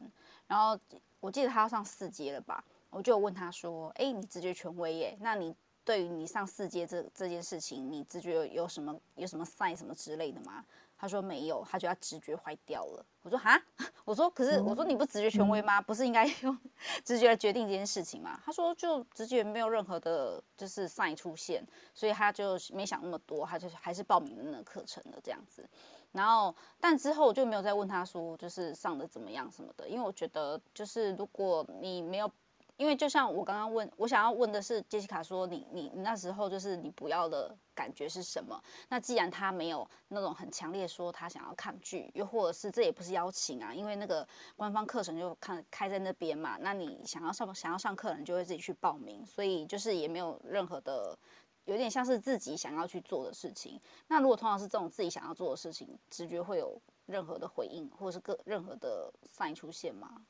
[0.48, 0.76] 然后
[1.20, 5.54] 我记得他要上四阶了吧，我就问他说：“哎，你直觉权威耶，那你？”
[5.86, 10.64] 对于你上四阶这这件事情，你直觉有，什么有什么赛什么之类的吗？
[10.98, 13.06] 他说没有，他觉得他直觉坏掉了。
[13.22, 13.62] 我说哈，
[14.04, 15.80] 我说可是我说你不直觉权威吗？
[15.80, 16.58] 不是应该用
[17.04, 18.40] 直觉来决定这件事情吗？
[18.44, 25.64] 他说就直觉没有任何的就是赛出现，所以他就没想那么多，他就还是报名了那个课程的这样子。
[26.10, 32.28] 然后但之后我就没有再问他说就是上的怎么样什么的，因为我觉得就是如果你没有。
[32.76, 38.62] 因为就像我刚刚问，我想要问的是杰西卡说你，你那时候就是你不要的感觉是什么？
[38.88, 51.18] 那既然他没有那种很强烈说他想要抗拒，又或者是这也不是邀请啊，因为那个官方课程就看开在那边嘛，那你想要上想要上课的人就会自己去报名，所以就是也没有任何的，
[51.64, 53.80] 有点像是自己想要去做的事情。
[54.08, 60.26] 那如果通常是这种自己想要做的事情，直觉会有任何的回应，或者是个任何的 sign 出现吗？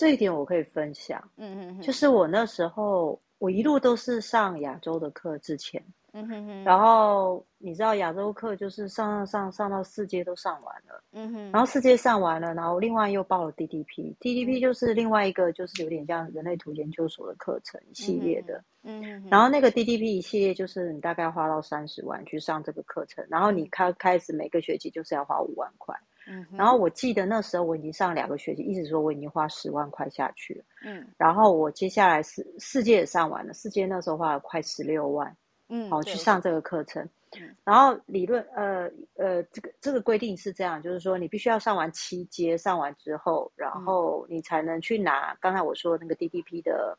[0.00, 5.84] 这一点我可以分享，嗯嗯，就是我那时候我一路都是上亚洲的课之前。
[6.12, 25.94] 嗯哼哼，然后你知道亚洲课就是上上上上到四阶都上完了，嗯哼，然后四阶上完了，然后另外又报了 DDP，DDP 就是另外一个就是有点像人类图研究所的课程一系列的，嗯哼，然后那个 DDP 一系列就是你大概花到三十万去上这个课程，然后你开开始每个学期就是要花五万块，
[26.26, 35.36] 嗯，然后我记得那时候我已经上两个学期，一直说我已经花十万块下去了，嗯，然后我接下来四四阶也上完了，四阶那时候花了快十六万。
[35.70, 46.98] 嗯，好，去上这个课程，嗯，然后理论，呃呃，这个这个规定是这样，就是说你必须要上完七阶，上完之后，然后你才能去拿刚才我说的那个 DDP 的，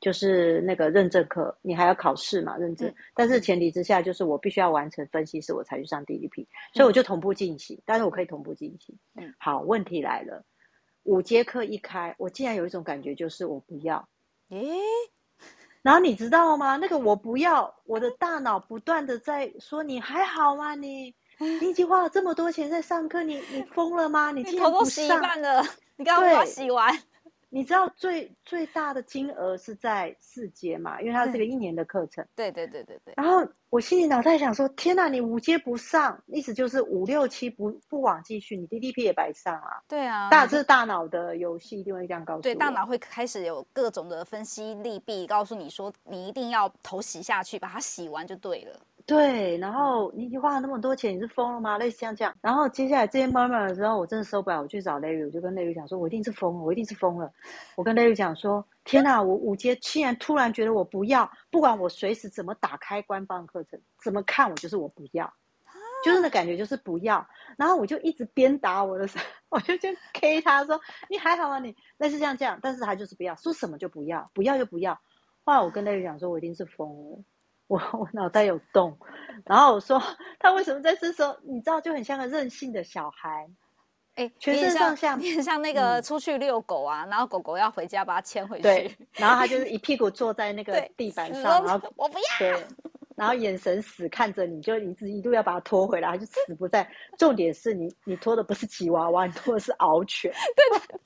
[0.00, 2.94] 就是那个认证课，你还要考试嘛，认证。
[3.14, 8.96] 但是前提之下，就是我必须要完成分析师，我才去上 DDP，所以我就同步进行，但是我可以同步进行。
[9.16, 10.44] 嗯，好，问题来了，
[11.02, 14.08] 五节课一开，我竟然有一种感觉，就是我不要，
[14.50, 14.78] 诶。
[15.84, 16.78] 然后你知道吗？
[16.78, 20.74] 那个我不要，我的大脑不断的在说：“你还好吗？
[20.74, 24.30] 你你已经花了这么多钱在上课，你你疯了吗？
[24.30, 24.82] 你竟然不上？
[24.82, 25.62] 你头都洗一半了，
[25.96, 26.98] 你刚刚把洗完。”
[27.54, 31.00] 你知道最最大的金额是在四阶嘛？
[31.00, 32.26] 因为它是个一年的课程。
[32.34, 33.14] 对对对对对。
[33.16, 39.80] 然后我心里脑袋想说：天哪，你五阶不上，意思就是五六七不不往继续，你 DDP 也白上啊。
[39.86, 40.28] 对啊。
[40.30, 42.42] 大这是大脑的游戏一定会这样告诉你。
[42.42, 48.80] 对，大脑会开始有各种的分析利弊，告诉你说你一定要头洗下去，把它洗完就对了。
[49.06, 51.76] 对，然后你已经花了那么多钱，你是疯了吗？
[51.76, 52.34] 类似像这样。
[52.40, 57.30] 然后接下来这些妈妈的时候，我真的受不了，我去找 Larry，我就跟 Larry 讲说，我一定是疯了，我一定是疯了。
[57.76, 65.30] 我跟 Larry 讲说，天哪，我五阶竟然突然觉得我不要，不管我随时怎么打开官方课程，怎么看我就是我不要，
[66.02, 67.26] 就是那感觉就是不要。
[67.58, 71.58] 然后我就一直鞭打我的手， 我就就 K 他说，你还好吗？
[71.58, 74.98] 你类似这样这样，但是他就是不要，说什么就不要，不要就不要。
[75.44, 77.18] 后来我跟 Larry 讲说，我一定是疯了。
[77.66, 78.98] 我我脑袋有洞，
[79.46, 80.00] 然后我说
[80.38, 83.48] 他为什么在这时候，你知道就很像个任性的小孩，
[84.16, 92.66] 哎，全身上下像，像那个出去遛狗啊，嗯、然后狗狗要回家把它牵回去，对，然后他就是一屁股坐在那 个地板上，然后我不要，对，
[93.16, 96.86] 然后眼神死看着你，就一直一度要把它拖回来，他就死不在。
[97.16, 101.00] 重点是你你拖的不是吉娃娃，你拖的是獒犬，对的，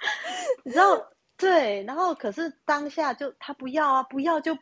[0.64, 4.56] 你知道对，然后可是当下就他不要啊，不要就。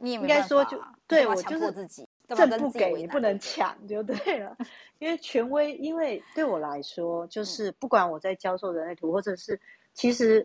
[0.00, 4.56] 你应该说就对我就是自己朕不给你不能抢就对了，
[4.98, 9.58] 因为权威，因为对我来说，就是不管我在教授人类图，或者是
[9.94, 10.44] 其实，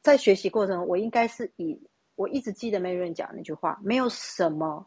[0.00, 1.78] 在学习过程，我应该是以
[2.16, 4.86] 我一直记得 Mary 讲那句话：没有什么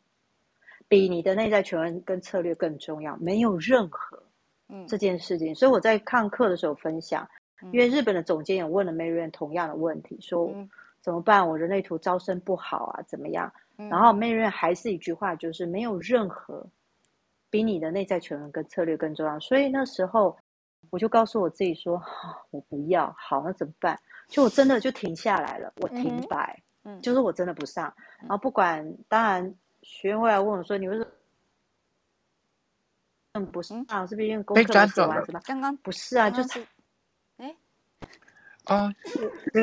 [0.88, 4.22] 比你的内在权威跟策略更重要，没有任何
[4.88, 5.54] 这件事情。
[5.54, 7.30] 所以我在看课的时候分享，
[7.72, 10.52] 因为日本的总监也问了 Mary 同样的问题，说
[11.02, 11.48] 怎么办？
[11.48, 13.54] 我人类图招生不好啊，怎么样？
[13.78, 16.68] 然后 Mary 还是一句话，就是没有任何
[17.50, 19.40] 比你的内在权威跟策略更重要。
[19.40, 20.36] 所以那时候
[20.90, 22.02] 我就告诉我自己说
[22.50, 24.00] ：“我不要。”好，那怎么办？
[24.28, 27.94] 就我真的就停下来了，我停摆，嗯，就是我真的不上。
[28.22, 31.06] 然后不管，当然学员会来问我说：“你为什
[33.40, 33.86] 么不上？
[34.08, 35.24] 是不是因为功课没写完？
[35.26, 36.66] 是吧？”刚刚不是啊，就是。
[38.68, 38.94] 啊，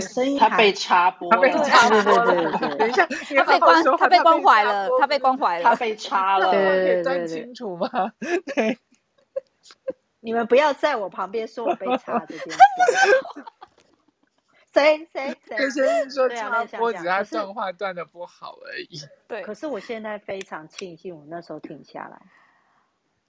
[0.01, 2.27] 声音他被插播，他被插播了。
[2.27, 7.89] 对对对， 等一下，他被关，他被关怀了，他被关怀了，他被插 了，对对对，清楚吗？
[8.55, 8.79] 对，
[10.21, 12.59] 你们不要在我旁边说我被插这件事。
[14.73, 15.57] 谁谁谁？
[15.59, 19.01] 有些人说插播，只是他断话断的不好而已。
[19.29, 22.21] 对，可是我现在非常庆幸，我那时候停下来。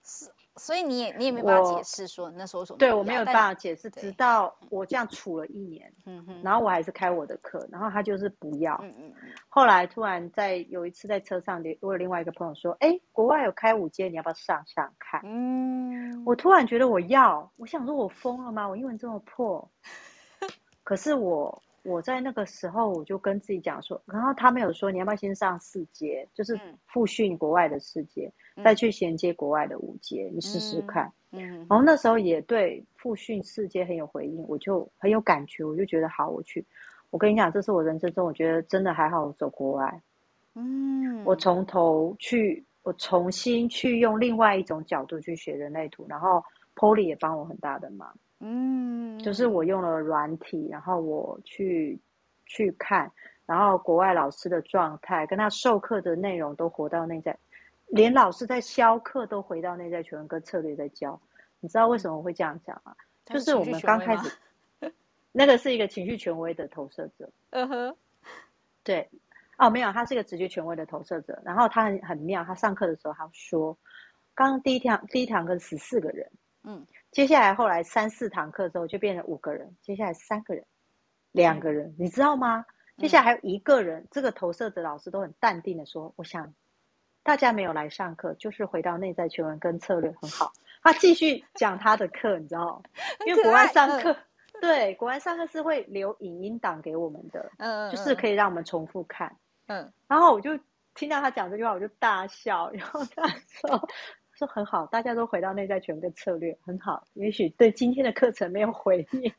[0.04, 0.32] 是。
[0.58, 2.78] 所以你也你也没办法解释说那时候什么？
[2.78, 9.34] 对，我没有办法解释，直到我这样处了一年，嗯哼，然后我还是开我的课，然后他就是不要，嗯嗯嗯。
[9.50, 18.68] 后来突然在有一次在车上，我有另外一个朋友说：“哎，国外有开五阶，你要不要上上看？”嗯，我突然觉得我要，我想说我疯了吗？
[18.68, 19.70] 我英文这么破，
[20.84, 28.32] 可是我我在那个时候我就跟自己讲说，然后他们有说你要不要先上四阶，就是复训国外的四阶。
[28.64, 31.12] 再去衔接国外的五阶，你试试看。
[31.32, 36.66] 嗯，然后那时候也对复训四阶很有回应，我就很有感觉，我就觉得好，我去。
[37.10, 40.02] 我跟你讲，这是我人生中我觉得真的还好，我走国外。
[40.54, 46.42] 嗯，我从头去，我重新去用另外一种角度去学人类图，然后
[46.76, 48.18] Polly 也帮我很大的忙。
[48.40, 52.00] 嗯，就是我用了软体，然后我去
[52.46, 53.12] 去看，
[53.46, 57.38] 然后国外老师的状态跟他授课的内容都活到内在。
[57.88, 61.20] 连老师在教课都回到内在权威跟策略在教，
[61.60, 62.96] 你知道为什么会这样讲吗？
[63.26, 64.32] 就是我们刚开始，
[65.32, 67.30] 那个是一个情绪权威的投射者。
[67.52, 67.96] 嗯哼，
[68.84, 69.10] 对。
[69.58, 71.42] 哦，没有，他是一个直觉权威的投射者。
[71.46, 73.78] 然后他很很妙，他上课的时候他说，
[74.34, 76.30] 刚刚第一堂第一堂课十四个人，
[76.64, 76.86] 嗯，
[77.16, 80.66] 接下来后来三四堂课之后就变成五个人，接下来三个人，
[81.32, 82.66] 两个人，嗯、你知道吗？
[82.98, 86.54] 接下来还有一个人，嗯、这个投射者老师都很淡定的说，我想
[87.24, 90.52] 大家没有来上课，就是回到内在全文跟策略很好。
[90.84, 92.84] 他继续讲他的课，你知道，
[93.26, 94.14] 因为国外上课。
[94.60, 100.60] 对，国外上课是会留影音档给我们的，嗯，就是可以让我们重复看，嗯，然后我就
[100.94, 103.88] 听到他讲这句话，我就大笑，然后他说
[104.36, 109.34] 说很好，大家都回到内在权跟策略很好，也许对今天的课程没有回应，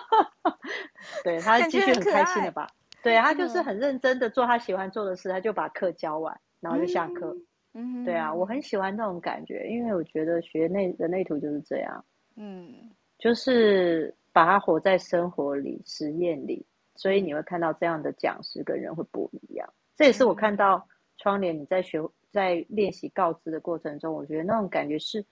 [1.24, 2.68] 对，他继续很开心的吧，
[3.02, 7.36] 对，他就是很认真的做他喜欢做的事，他就把课教完，然后就下课，
[7.74, 8.60] 嗯，对啊，我很。
[8.62, 12.04] 喜欢那种感觉，因为我觉得学内人类图就是这样，
[12.36, 14.14] 嗯，就是。
[14.32, 19.68] 把它活在生活里、实验里，所以你会看到这样的讲师跟人会不一样。
[19.96, 20.86] 这也是我看到
[21.18, 22.00] 窗帘你在学、
[22.30, 25.24] 在练习告知的过程中，我觉得那种感觉是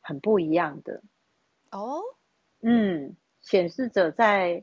[0.00, 1.02] 很不一样的。
[1.70, 2.02] 哦，
[2.60, 4.62] 嗯，显示者在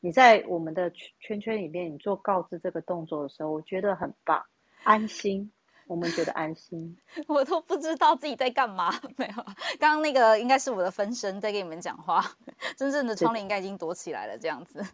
[0.00, 4.44] 你在我们的圈圈里面，你做告知这个动作的时候，我觉得很棒，
[4.84, 5.50] 安心。
[5.88, 6.96] 我们觉得安心，
[7.28, 8.90] 我都不知道自己在干嘛。
[9.16, 9.34] 没有，
[9.78, 12.20] 刚刚那个应该是我的分身在跟你们讲话，
[12.76, 14.84] 真正的窗帘应该已经躲起来了，这样子。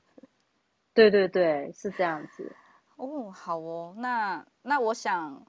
[0.93, 2.55] 对对对，是这样子。
[2.97, 5.43] 哦，好哦，那那我想，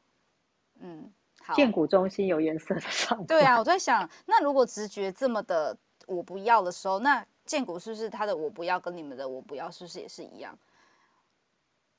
[0.83, 1.53] 嗯，好。
[1.55, 3.25] 荐骨中心有颜色的上。
[3.25, 10.57] 对啊，我在想，那如果直觉这么的我不要的时候，那建股是不是他的我不要跟你们的我不要是不是也是一样？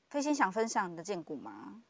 [0.09, 1.81] 可以先想分享你的建股吗？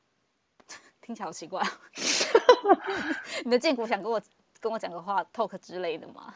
[1.01, 1.61] 听起来好奇怪，
[3.45, 4.19] 你的建股想跟我
[4.59, 6.33] 跟我讲个话，talk 之类的吗？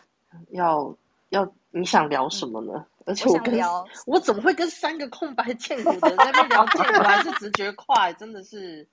[0.50, 0.96] 要
[1.30, 2.74] 要，你想聊什么呢？
[2.76, 7.00] 嗯、而且我跟我，聊我怎么会跟三个空白建股的人在那边聊建股？
[7.02, 8.14] 还是直觉快？
[8.14, 8.88] 真的是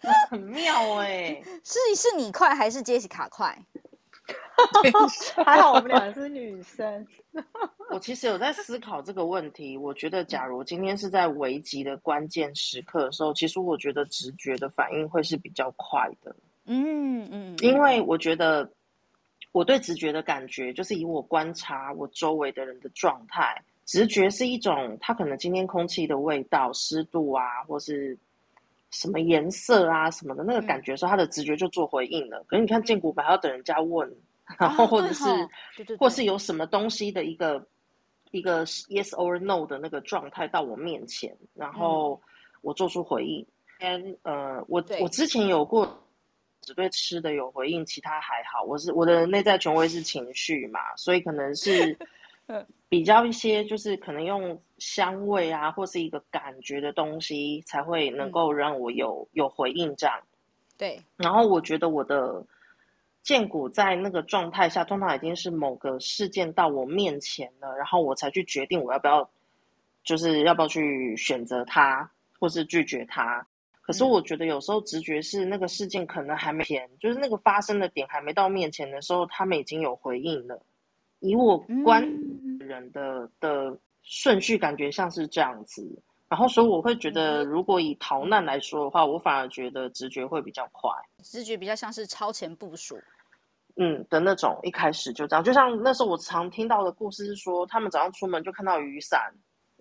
[0.30, 1.42] 很妙哎、欸！
[1.64, 3.56] 是是你快还是杰西卡快？
[5.44, 7.06] 还好我们俩是女生。
[7.90, 9.76] 我其实有在思考这个问题。
[9.76, 16.34] 我觉得，假如今天是在危急的关键时刻的时候，其实我觉得直觉的反应会是比较快的。
[16.66, 18.70] 嗯嗯，因为我觉得
[19.50, 28.16] 我对直觉的感觉，就是以我观察我周围的人的状态，直觉是一种它可能今天空气的味道、湿度啊，或是
[28.92, 32.44] 什么颜色啊什么的那个感觉的时候，他的直觉就做回应了。
[32.46, 34.08] 可是你看荐骨牌要等人家问。
[34.58, 35.24] 然后，或者是，
[35.98, 37.64] 或是有什么东西的一个
[38.32, 42.20] 一个 yes or no 的那个状态到我面前，然后
[42.60, 43.46] 我做出回应。
[43.78, 45.88] 嗯，呃，我我之前有过
[46.60, 48.62] 只对吃的有回应，其他还好。
[48.64, 51.96] 我是我的内在权威是情绪嘛，所以可能是
[52.88, 60.18] 比较一些，就是可能用香味啊，或是一个感觉的东西，才会能够让我有、嗯、有回应这样。
[60.76, 62.44] 对，然后我觉得我的。
[63.24, 69.30] 剑骨在那个状态下，通常已经是某个事件到我面前了，然后我才去决定我要不要，
[70.02, 72.10] 就是要不要去选择它，
[72.40, 73.46] 或是拒绝它。
[73.80, 80.60] 可是我觉得有时候直觉是那个事件可能还没前，就是那个发生的点还没到面前的时候，他们已经有回应了。
[81.20, 82.04] 以我观
[82.66, 86.02] 人的的顺序，感觉像是这样子。
[86.28, 90.90] 然后，所以我会觉得，如果以逃难来说的话，我反而觉得直觉会比较快，
[91.22, 92.98] 直觉比较像是超前部署，
[93.76, 95.44] 嗯的那种，一开始就这样。
[95.44, 99.30] 就像那时候我常听到的故事是说，他们早上出门就看到雨伞，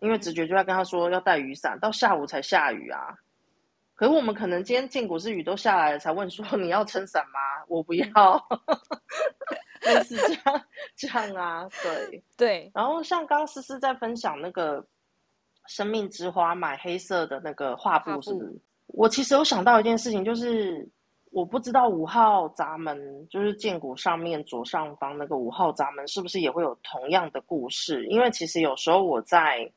[0.02, 3.16] 因为直觉就在跟他说要带雨伞，到下午才下雨啊。
[3.96, 7.40] 可是我们可能今天荐骨是雨都下来了，才问说 你要撑伞吗？
[7.70, 8.46] 我不要，
[9.86, 10.64] 类似这样
[10.96, 12.72] 这样啊，对对。
[12.74, 14.86] 然后像刚刚思思在分享那个。
[15.68, 18.62] 生命之花买黑色的那个画布是不是？
[18.88, 20.86] 我其实有想到一件事情，就是
[21.30, 28.04] 我不知道五号闸门，就是建股上面左上方那个五号闸门，是不是也会有同样的故事？
[28.08, 29.72] 因为其实有时候我在，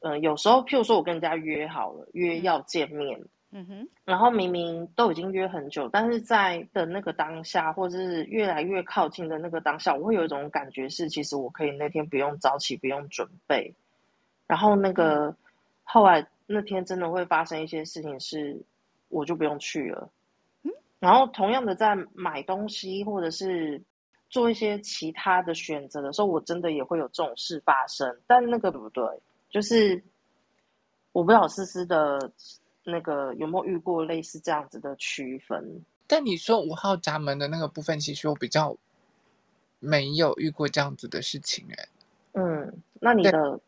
[0.00, 3.20] 呃，有时候譬如说我跟人家约好了，约要见面，
[3.52, 13.72] 嗯哼，然后明明都已经约很久，但是在的那个当下，或者是越来越靠近的那个当下，我会有一种感觉是，其实我可以那天不用早起，不用准备。
[14.46, 15.34] 然后那个
[15.84, 18.60] 后来那天真的会发生一些事情，是
[19.08, 20.10] 我就不用去了。
[20.64, 23.80] 嗯，然后同样的在买东西或者是
[24.28, 28.14] 做一些其他的选择的时候，我真的也会有这种事发生。
[28.26, 29.04] 但那个对不对？
[29.48, 30.02] 就是
[31.12, 32.30] 我不知道思思的
[32.86, 35.62] 那个有没有遇过类似这样子的区分。
[36.06, 38.74] 但你说五号闸门的那个部分，其实我比较
[39.80, 41.88] 没有遇过这样子的事情哎。
[42.32, 43.60] 嗯，那你的。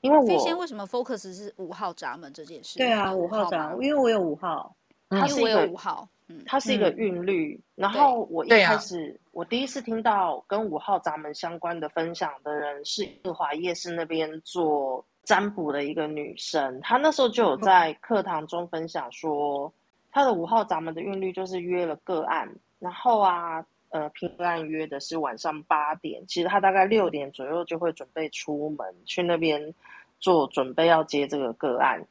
[0.00, 2.78] 因为我飞仙为什么 focus 是五号闸门这件事？
[2.78, 4.76] 对啊，五号闸，因为我有五号，
[5.08, 7.58] 它是一个五号，嗯，它是一个韵律。
[7.74, 19.72] 然后我一开始，我第一次听到跟五号闸门相关的分享的人是日华夜市那边做占卜的一个女生，她那时候就有在课堂中分享说，
[20.10, 22.48] 她的五号闸门的韵律就是约了个案，
[22.78, 23.64] 然后啊。
[23.90, 29.72] 呃，平安约的是晚上八点，其实她大概六点左右就会准备出门去那边
[30.18, 32.04] 做准备，要接这个个案。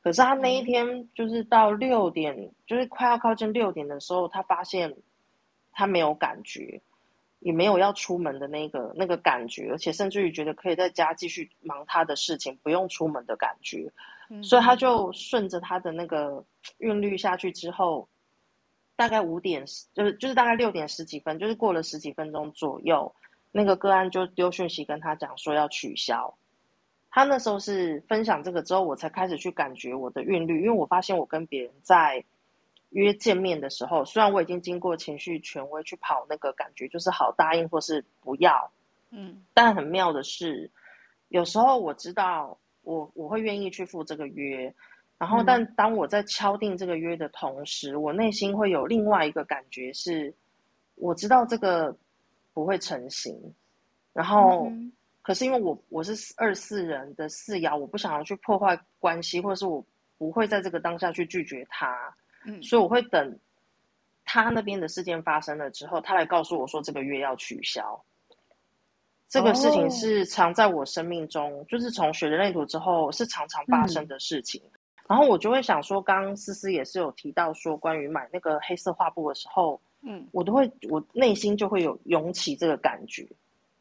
[0.00, 4.94] 可是她那一天就是到六点，嗯、就是快要靠近六点的时候，她发现
[5.72, 6.80] 她没有感觉，
[7.44, 13.92] 也没有要出门的那个那个感觉，而且甚至于觉得可以在家继续忙他的事情，不用出门的感觉。
[14.30, 16.44] 嗯、所以他就顺着他的那个
[16.78, 18.08] 韵律下去之后。
[18.96, 23.12] 大概五点，就是就是大概六点十几分，就是过了十几分钟左右，
[23.50, 26.32] 那个个案就丢讯息跟他讲说要取消。
[27.10, 32.24] 他那时候是分享这个之后，我才开始去感觉我的韵律，因为我发现我跟别人在
[32.94, 38.70] 约见面的时候，虽然我已经经过情绪权威去跑那个感觉，就是好答应或是不要，
[39.10, 40.70] 嗯，但很妙的是，
[41.28, 44.74] 有时候我知道我我会愿意去赴这个约。
[45.16, 50.34] 然后，但当我在敲定这个约的同时，嗯、我内心会有另外一个感觉是，
[50.96, 51.96] 我知道这个
[52.52, 53.32] 不会成型。
[54.12, 54.92] 然后，嗯、
[55.22, 59.82] 可是因为我我是二四人的四爻，我不想要去破坏关系，或者是我
[60.18, 62.14] 不会在这个当下去拒绝他。
[62.44, 63.38] 嗯，所以我会等
[64.24, 68.02] 他那边的事件发生了之后，他来告诉我说这个月要取消。
[69.28, 74.62] 这个事情是常在我生命中，哦、就是从学人类图之后是常常发生的事情。
[74.64, 83.28] 嗯然后我就会想说，刚刚思思也是有提到说，关于买那个黑色画布的时候，嗯，我都会，我内心就会有涌起这个感觉。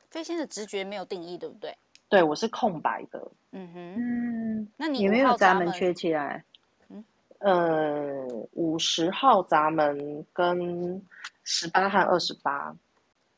[0.09, 1.73] 飞仙的直觉没有定义，对不对？
[2.09, 3.25] 对，我是空白的。
[3.51, 6.43] 嗯哼，嗯，那你有没有闸门缺起来？
[7.43, 11.01] 嗯，呃，五十号闸门跟
[11.43, 12.75] 十八和二十八，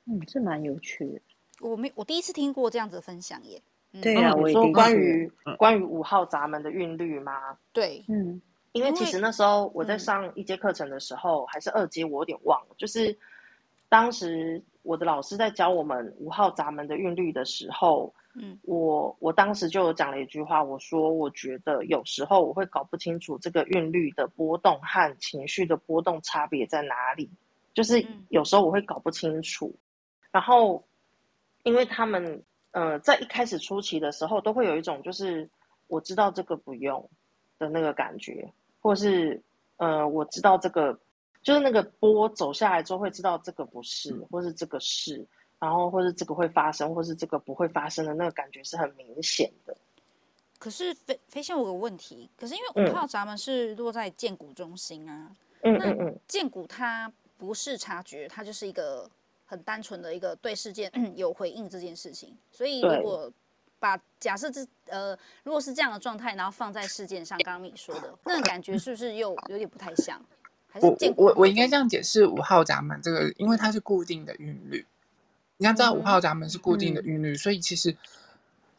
[0.06, 1.22] 嗯，这蛮有趣的。
[1.62, 3.62] 我没，我第一次听过这样子的分享耶。
[4.01, 7.58] 对呀、啊，我说关于关于五号闸门的韵律吗？
[7.72, 8.41] 对，嗯，
[8.74, 12.76] 因为其实那时候我在上一阶课程的时候，嗯、还是二阶，我有点忘了。
[12.78, 13.18] 就是
[13.88, 27.29] 当时我的老师在教我们五号闸门的韵律的时候，嗯，我我当时就有讲了一句话，我说我觉得有时候我会搞不清楚这个韵律的波动和情绪的波动差别在哪里，
[27.73, 29.79] 就是有时候我会搞不清楚，嗯、
[30.33, 30.83] 然后
[31.63, 32.43] 因为他们。
[32.77, 35.49] 呃，在一开始初期的时候，都会有一种就是
[35.88, 37.09] 我知道这个不用
[37.57, 39.41] 的那个感觉，或是
[39.77, 40.99] 呃，我知道这个
[41.41, 45.25] 就是那个波走下来之后会知道这个不是，或是这个是，
[45.60, 49.76] 然后或是这个会发生，或是这个不会发生的那个感觉是很明显的。
[50.58, 55.32] 可是飞飞线，我有个问题，可是因为五号闸门是落在荐骨中心啊，
[55.62, 59.10] 嗯嗯嗯，荐骨它不是察觉，它就是一个。
[59.47, 63.32] 很单纯的一个对事件 有回应这件事情，所以如果
[63.78, 70.20] 把假设这呃，如果是这样的状态，然后放在事件上，刚刚你说的那个感觉是不是又有点不太像？
[70.68, 74.84] 还是我我我应该这样解释五号闸门这个，因为它是固定的韵律。
[75.58, 77.95] 你要知道五号闸门是固定的韵律，嗯、所以其实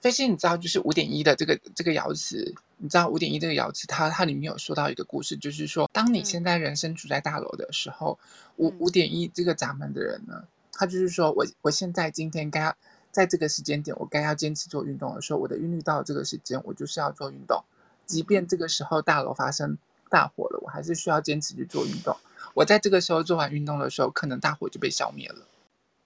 [0.01, 8.19] 飞信你知道就是五点一的这个这个爻辞，你知道五点一这个爻辞，它它里面有说到一个故事，就是说当你现在人生处在大楼的时候，
[8.57, 10.45] 五五点一这个闸门的人呢。
[10.79, 12.77] 他就是说，我我现在今天该要
[13.11, 17.65] 在这个时间点，我该要坚持做运动的时候，我的韵律到了这个时间，我就是要做运动，
[18.05, 19.79] 即便这个时候大楼发生
[20.11, 22.15] 大火了，我还是需要坚持去做运动。
[22.53, 25.47] 我在这个时候做完运动的时候，可能大火就被消灭了。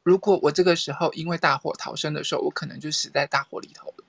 [0.02, 4.04] 如果我这个时候因为大火逃生的时候，我可能就死在大火里头了。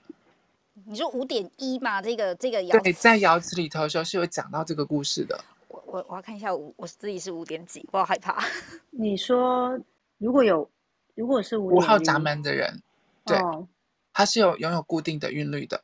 [0.86, 2.02] 你说五点一嘛？
[2.02, 5.44] 这个这个窑对，在窑子里头的时候是有讲到这个故事的。
[5.68, 8.44] 我我我要看一下，我我自己是五点几，我好害怕。
[8.92, 9.80] 你说。
[10.24, 10.70] 如果有，
[11.16, 12.80] 如果是五号闸门的人，
[13.26, 13.68] 对，哦、
[14.14, 15.84] 他是有拥有固定的韵律的。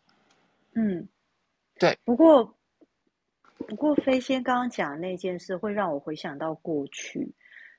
[0.74, 1.08] 嗯，
[1.80, 1.98] 对。
[2.06, 2.54] 不过，
[3.68, 7.34] 不过飞仙刚刚讲的那件事会让我回想到过去，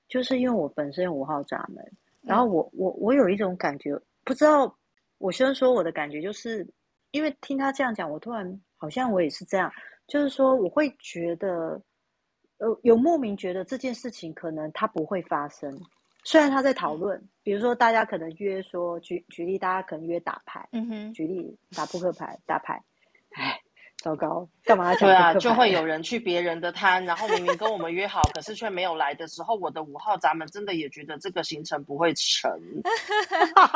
[0.08, 1.92] 就是因为我本身有五号闸门，
[2.28, 4.72] 然后我我我有一种感觉，不知道。
[5.20, 6.64] 我先说我的感觉，就是
[7.10, 9.68] 因为听他这样讲，我突然好像我也是这样，
[10.06, 11.82] 就是说我会觉得，
[12.58, 15.76] 呃，有莫名觉得这件事情可能它不会发生。
[16.22, 22.80] 虽然他在讨论，比如说大家可能约说举举例，大家可能约打牌，嗯哼，举例打扑克牌、打牌，哎，
[23.99, 24.94] 糟糕，干嘛？
[24.94, 32.51] 对啊，就会有人去别人的摊，然后明明跟我们约好，可是却没有来的时候，我的五号闸门真的也觉得这个行程不会成，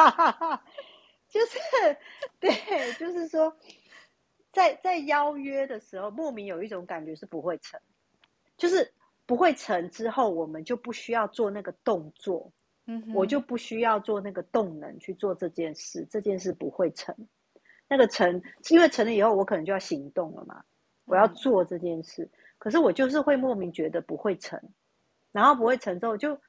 [1.29, 1.59] 就是
[2.39, 2.53] 对，
[3.01, 3.53] 就是说，
[4.53, 7.81] 在在邀约的时候，莫名有一种感觉是不会成，
[8.57, 8.95] 就是
[9.27, 12.53] 不会成之后，我们就不需要做那个动作，
[12.87, 17.12] 嗯，我就不需要做那个动能去做这件事，这件事不会成。
[17.93, 18.40] 那个成，
[18.70, 20.64] 因为成了以后，我可能就要行动了嘛，
[21.05, 24.59] 我要做这件事，嗯，可是我就是会莫名觉得不会成，
[25.30, 26.40] 然后不会成之后就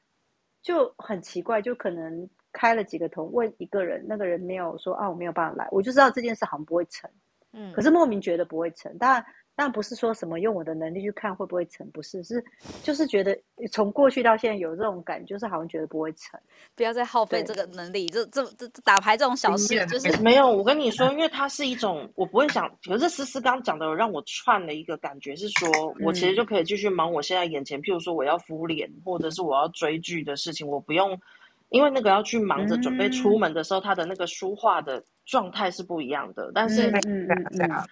[0.61, 7.09] 就很奇怪，就可能开了几个头问一个人，那个人没有说啊，我没有办法来，我就知道这件事好像不会成。
[7.51, 9.25] 嗯，可是莫名觉得不会成，当然，
[9.55, 12.43] 当然不是说什么用我的能力去看会不会成，不是，是
[12.81, 13.37] 就是觉得
[13.71, 16.39] 从过去到现在有这种感觉，就是好像觉得不会成。
[16.75, 20.51] 不要再耗费这个能力，这这这打牌这种小事，就是没有。
[20.51, 22.67] 我跟你说，因为它是一种，我不会想。
[22.87, 31.19] 可是思思刚讲的，让我串了一个感觉，是说我其实就可以继续忙我现在眼前，譬如说我要敷脸，或者是我要追剧的事情，我不用。
[31.69, 36.51] 因为那个要去忙着准备出门的时候，他、嗯、的那个书画的状态是不一样的。
[36.53, 37.83] 但是，嗯嗯嗯，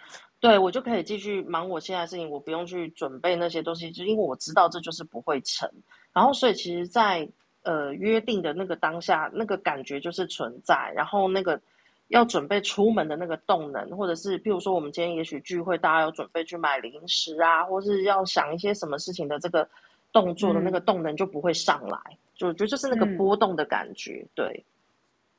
[0.41, 5.71] 对我就可以继续忙我现在的事情，我不用去准备那些东西，就因为我知道这就是不会成。
[6.11, 10.91] 然后，所以其实在，在呃约定的那个当下，那个感觉就是存在。
[10.93, 11.61] 然后，那个
[12.09, 19.65] 要准备出门的那个动能，或者是譬如说，我们今天也许聚会，大家要准备去买零食啊，或是要想一些什么事情的这个
[20.11, 21.97] 动作的那个动能就不会上来。
[22.09, 24.65] 嗯就就就是那个波动的感觉，嗯、对，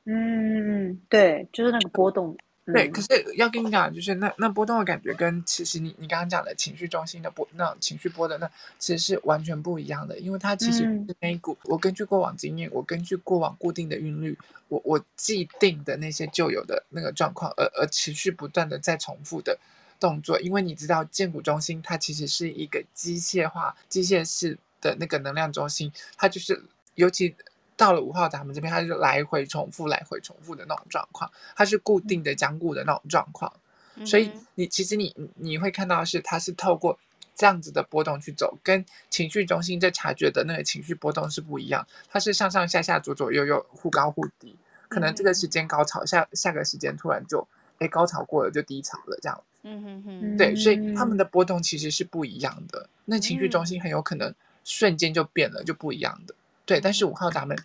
[0.05, 2.33] 嗯，对，就是那个波动，
[2.65, 2.89] 对。
[2.89, 8.49] 可是要跟你讲，就是那那波动的感觉，跟其实你你刚刚讲的情绪中心的波，那种情绪波的那
[8.79, 11.57] 其实是完全不一样的，因为它其实是那一股。
[11.65, 14.37] 我根据过往经验，我根据过往固定的韵律，
[14.67, 19.57] 我我既定的那些旧有的那个状况，而而持续不断的在重复的
[19.99, 26.63] 动作，因为你知道，建骨中心它其实是一个机械化、机械式的那个能量中心，它就是。
[26.95, 27.35] 尤其
[27.75, 33.51] 到了五号闸门这边，它就是来回重复、来回重复的那种状况，它是固定的、僵固的那种状况。
[33.95, 36.97] 嗯、所以你其实你你会看到的是，它是透过
[37.35, 41.85] 这样子的波动去走，跟情绪中心在察觉的那个情绪波动是不一样。
[42.09, 44.55] 它是上上下下、左左右右、忽高忽低，
[44.87, 47.47] 可能这个时间高潮，下下个时间突然就
[47.79, 49.43] 哎高潮过了就低潮了这样。
[49.63, 50.37] 嗯哼哼。
[50.37, 52.87] 对，所以他们的波动其实是不一样的。
[53.05, 56.35] 那情绪中心很有可能瞬间就变了，就不一样的。
[56.65, 57.57] 对，但是五号闸门，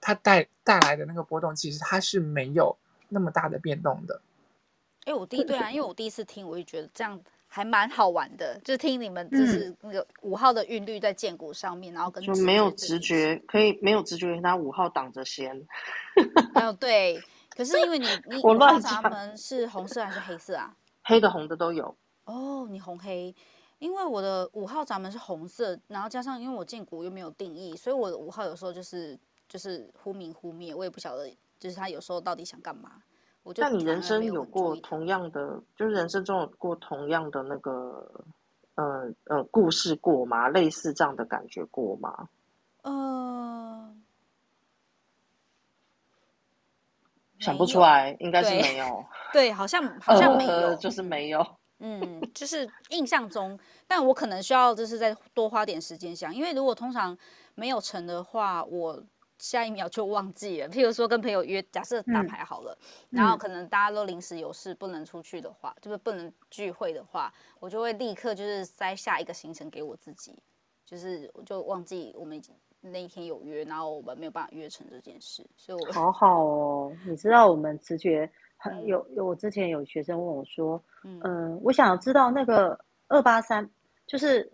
[0.00, 2.76] 它带带来的那个波动，其实它是没有
[3.08, 4.20] 那么大的变动的。
[5.04, 15.56] 哎，我第一对啊，因为我第一次听，我就觉得这样还蛮好玩的，就是听你们就是那个五号的韵律在荐骨上面，然后跟就没有直觉，可以没有直觉，他五号挡着先。
[16.54, 17.22] 没 有对，
[17.56, 20.74] 可是因为你你五号闸门是红色还是黑色啊？
[21.04, 21.96] 黑的红的都有。
[22.24, 23.34] 哦，你红黑。
[23.78, 29.18] 因为我的五号闸门是红色，然后加上因为我荐骨又没有定义，所以我的五号有时候就是
[29.48, 33.02] 就是忽明忽灭，我也不晓得就是他有时候到底想干嘛。
[33.44, 38.24] 我就那你人生有过同样的，就是人生中有过同样的那个
[38.74, 40.48] 呃呃故事过吗？
[40.48, 42.28] 类似这样的感觉过吗？
[42.82, 43.94] 呃，
[47.38, 49.04] 想不出来，应该是没有。
[49.32, 51.46] 对，好像 好像没有，呃、就是没有。
[51.80, 57.16] 嗯， 就是印象中，但我可能需要就是再多花点时间想，因为如果通常
[57.54, 59.02] 没有成的话，我
[59.38, 60.68] 下一秒就忘记了。
[60.68, 62.76] 譬如说跟朋友约，假设打牌好了，
[63.10, 70.42] 嗯、然后可能大家都临时有事不能出去的话，就是不能聚会的话，我就会立刻就是塞下一个行程给我自己，
[70.84, 72.42] 就是我就忘记我们
[72.80, 78.28] 那一天有约，然后我们没有办法约成这件事，所以我好好哦，你知道我们直觉。
[78.86, 83.70] 有有，我之前有学生问我说，嗯、呃，我想知道那个二八三，
[84.06, 84.50] 就是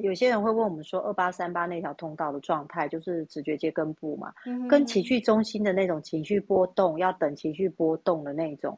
[0.00, 8.76] 有些人会问我们说，二八三八那条通道的状态，就是直觉接根部嘛，嗯、跟情绪中心的那种情绪波动，要等情绪波动的那种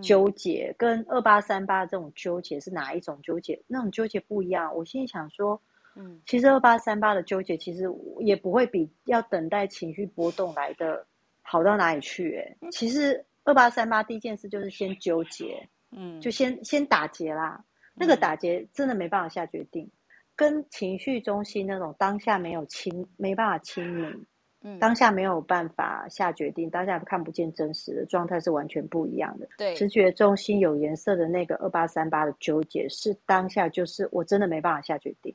[0.00, 3.60] 纠结，嗯、跟二八三八这种纠结是哪一种纠结？
[3.66, 4.72] 那种纠结不一样。
[4.76, 5.60] 我心里想说，
[5.96, 11.04] 嗯，其实二八三八的纠结，其实也不会比要等待情绪波动来的
[11.42, 13.24] 好到哪里去，欸，哎，其实。
[13.44, 17.62] 二八三八第一件事就是先纠结，嗯，就先先打结啦。
[17.94, 19.92] 那个打结真的没办法下决定，嗯、
[20.34, 24.26] 跟情绪中心那种当下没有清，没办法清明，
[24.62, 29.46] 嗯，当下没有办法下决定，当下看不见真实的状态是完全不一样的。
[29.58, 35.32] 对，直觉中心有颜色的那个二八三八的纠结是当下就是我真的没办法下决定，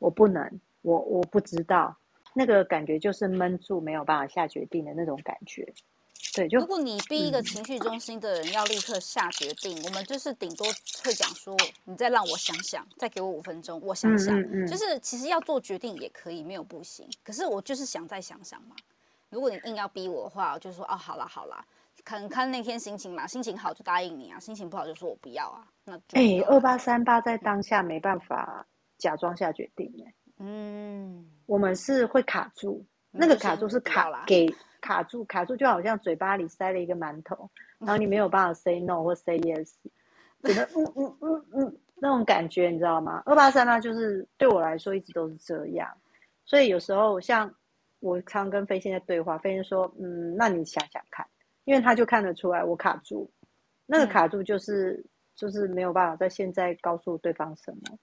[0.00, 1.96] 我不能，我我不知道，
[2.34, 5.72] 那个感觉就是闷住没有办法下决定的那种感觉。
[6.34, 10.66] 对，如果你逼一个情绪中心的人要立刻下决定，嗯、我们就是顶多
[11.04, 14.36] 会讲说，你再让我想想，再给我五分钟，我想想。
[14.36, 17.08] 嗯嗯嗯、就是其实要做决定也可以，没有不行。
[17.22, 18.74] 可是我就是想再想想嘛。
[19.30, 21.64] 如果你硬要逼我的话，我就说哦，好啦好啦，
[22.04, 25.66] 看看那天心情嘛，心情好就答应你啊，心情不好就说我不要啊。
[25.84, 28.66] 那哎，二八三八在当下没办法
[28.98, 30.14] 假装下决定哎。
[30.38, 34.52] 嗯，我们是会卡住，那个卡住是卡给
[34.84, 37.48] 卡住卡住，就好像嘴巴里塞了一个馒头，
[37.80, 39.72] 然后你没有办法 say no 或 say yes，
[40.42, 43.22] 觉得嗯嗯嗯嗯那种感觉你知道吗？
[43.24, 45.88] 二八三八就是对我来说一直都是这样，
[46.44, 47.50] 所以有时候像
[48.00, 51.26] 我常跟飞仙在对话，飞仙说嗯，那你想想看，
[51.64, 53.30] 因为他就看得出来我卡住，
[53.86, 55.04] 那个卡住就是、嗯、
[55.34, 57.98] 就是没有办法在现在告诉对方什么，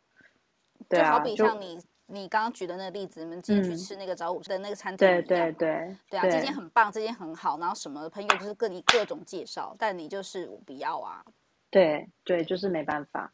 [0.90, 1.80] 对啊，就好比像你。
[2.12, 11.24] 你刚刚举的那个例子，你们今天去吃那个早午的那个餐厅，对对对，对啊，这间很棒，这间很好，然后什么朋友就是各你各种介绍，但你就是我不要啊，
[11.70, 13.32] 对对，就是没办法，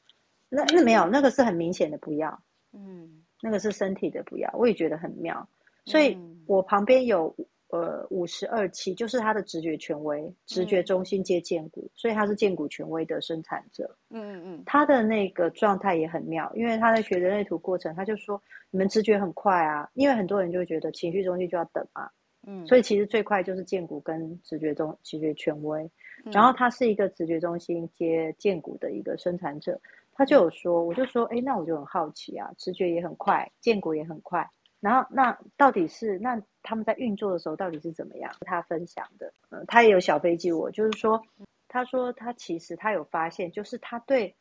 [0.50, 2.40] 那那没有，那个是很明显的不要，
[2.74, 5.48] 嗯，那个是身体的不要，我也觉得很妙，
[5.86, 7.36] 所以我旁边有。
[7.70, 13.94] 呃，五十二期就是他的直觉权威，直觉中心接荐股，嗯、所以他是荐股权威的生产者。
[14.10, 18.42] 嗯嗯嗯，他的那个状态也很妙，因为他在学人类图过程，他就说
[18.72, 22.10] 你们直觉很快啊，因为很多人就会觉得情绪中心就要等嘛。
[22.48, 25.84] 嗯，所以其实最快就是荐股跟直觉中直觉权威，
[26.24, 29.78] 嗯、然后他是一个直觉中心接荐股的一个生产者，
[30.14, 34.50] 他就有说，我就说，哎，那我就很好奇啊，直觉也很快，荐股也很快。
[34.80, 38.32] 然后那到底是那他们在运作的时候到底是怎么样？
[38.42, 41.22] 他分享的，嗯，他也有小飞机我，就是说，
[41.68, 44.36] 他说他其实他有发现，就是他对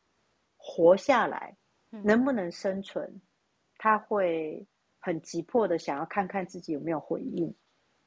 [0.57, 1.57] 活下来
[1.91, 3.21] 能不能生存，
[3.79, 4.67] 他会
[4.99, 7.55] 很急迫的想要看看自己有没有回应。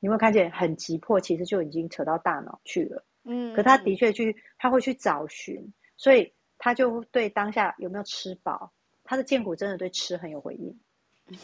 [0.01, 3.03] 你有没有看见很急迫，其实就已经扯到大脑去了。
[3.25, 8.71] 嗯，可他的确去，他会去找寻，所以他就对当下有没有吃饱，
[9.03, 10.80] 他的荐骨真的对吃很有回应。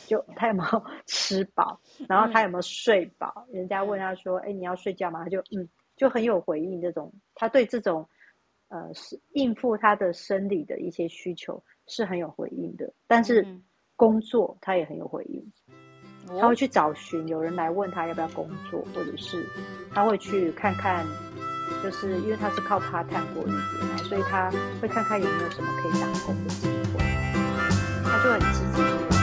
[0.08, 3.46] 就他有没有 吃饱，然后他有没有睡饱？
[3.50, 6.82] 嗯、人家问他说：“哎，你要睡觉吗？”他就嗯，就很有回应。
[6.82, 8.08] 这种他对这种
[8.70, 12.92] 呃是应付他的生理的一些需求是很有回应的。
[13.08, 13.46] 但是
[13.96, 15.52] 工作他也很有回应，
[16.30, 19.46] 嗯、他会去找寻有人来问他要不要工作，或者是
[19.94, 21.06] 他会去看看，
[21.84, 27.00] 就是因为他是靠 part time 过日子嘛，所以他会看看有没有什么可以打工的机会，
[28.04, 29.15] 他就很积极。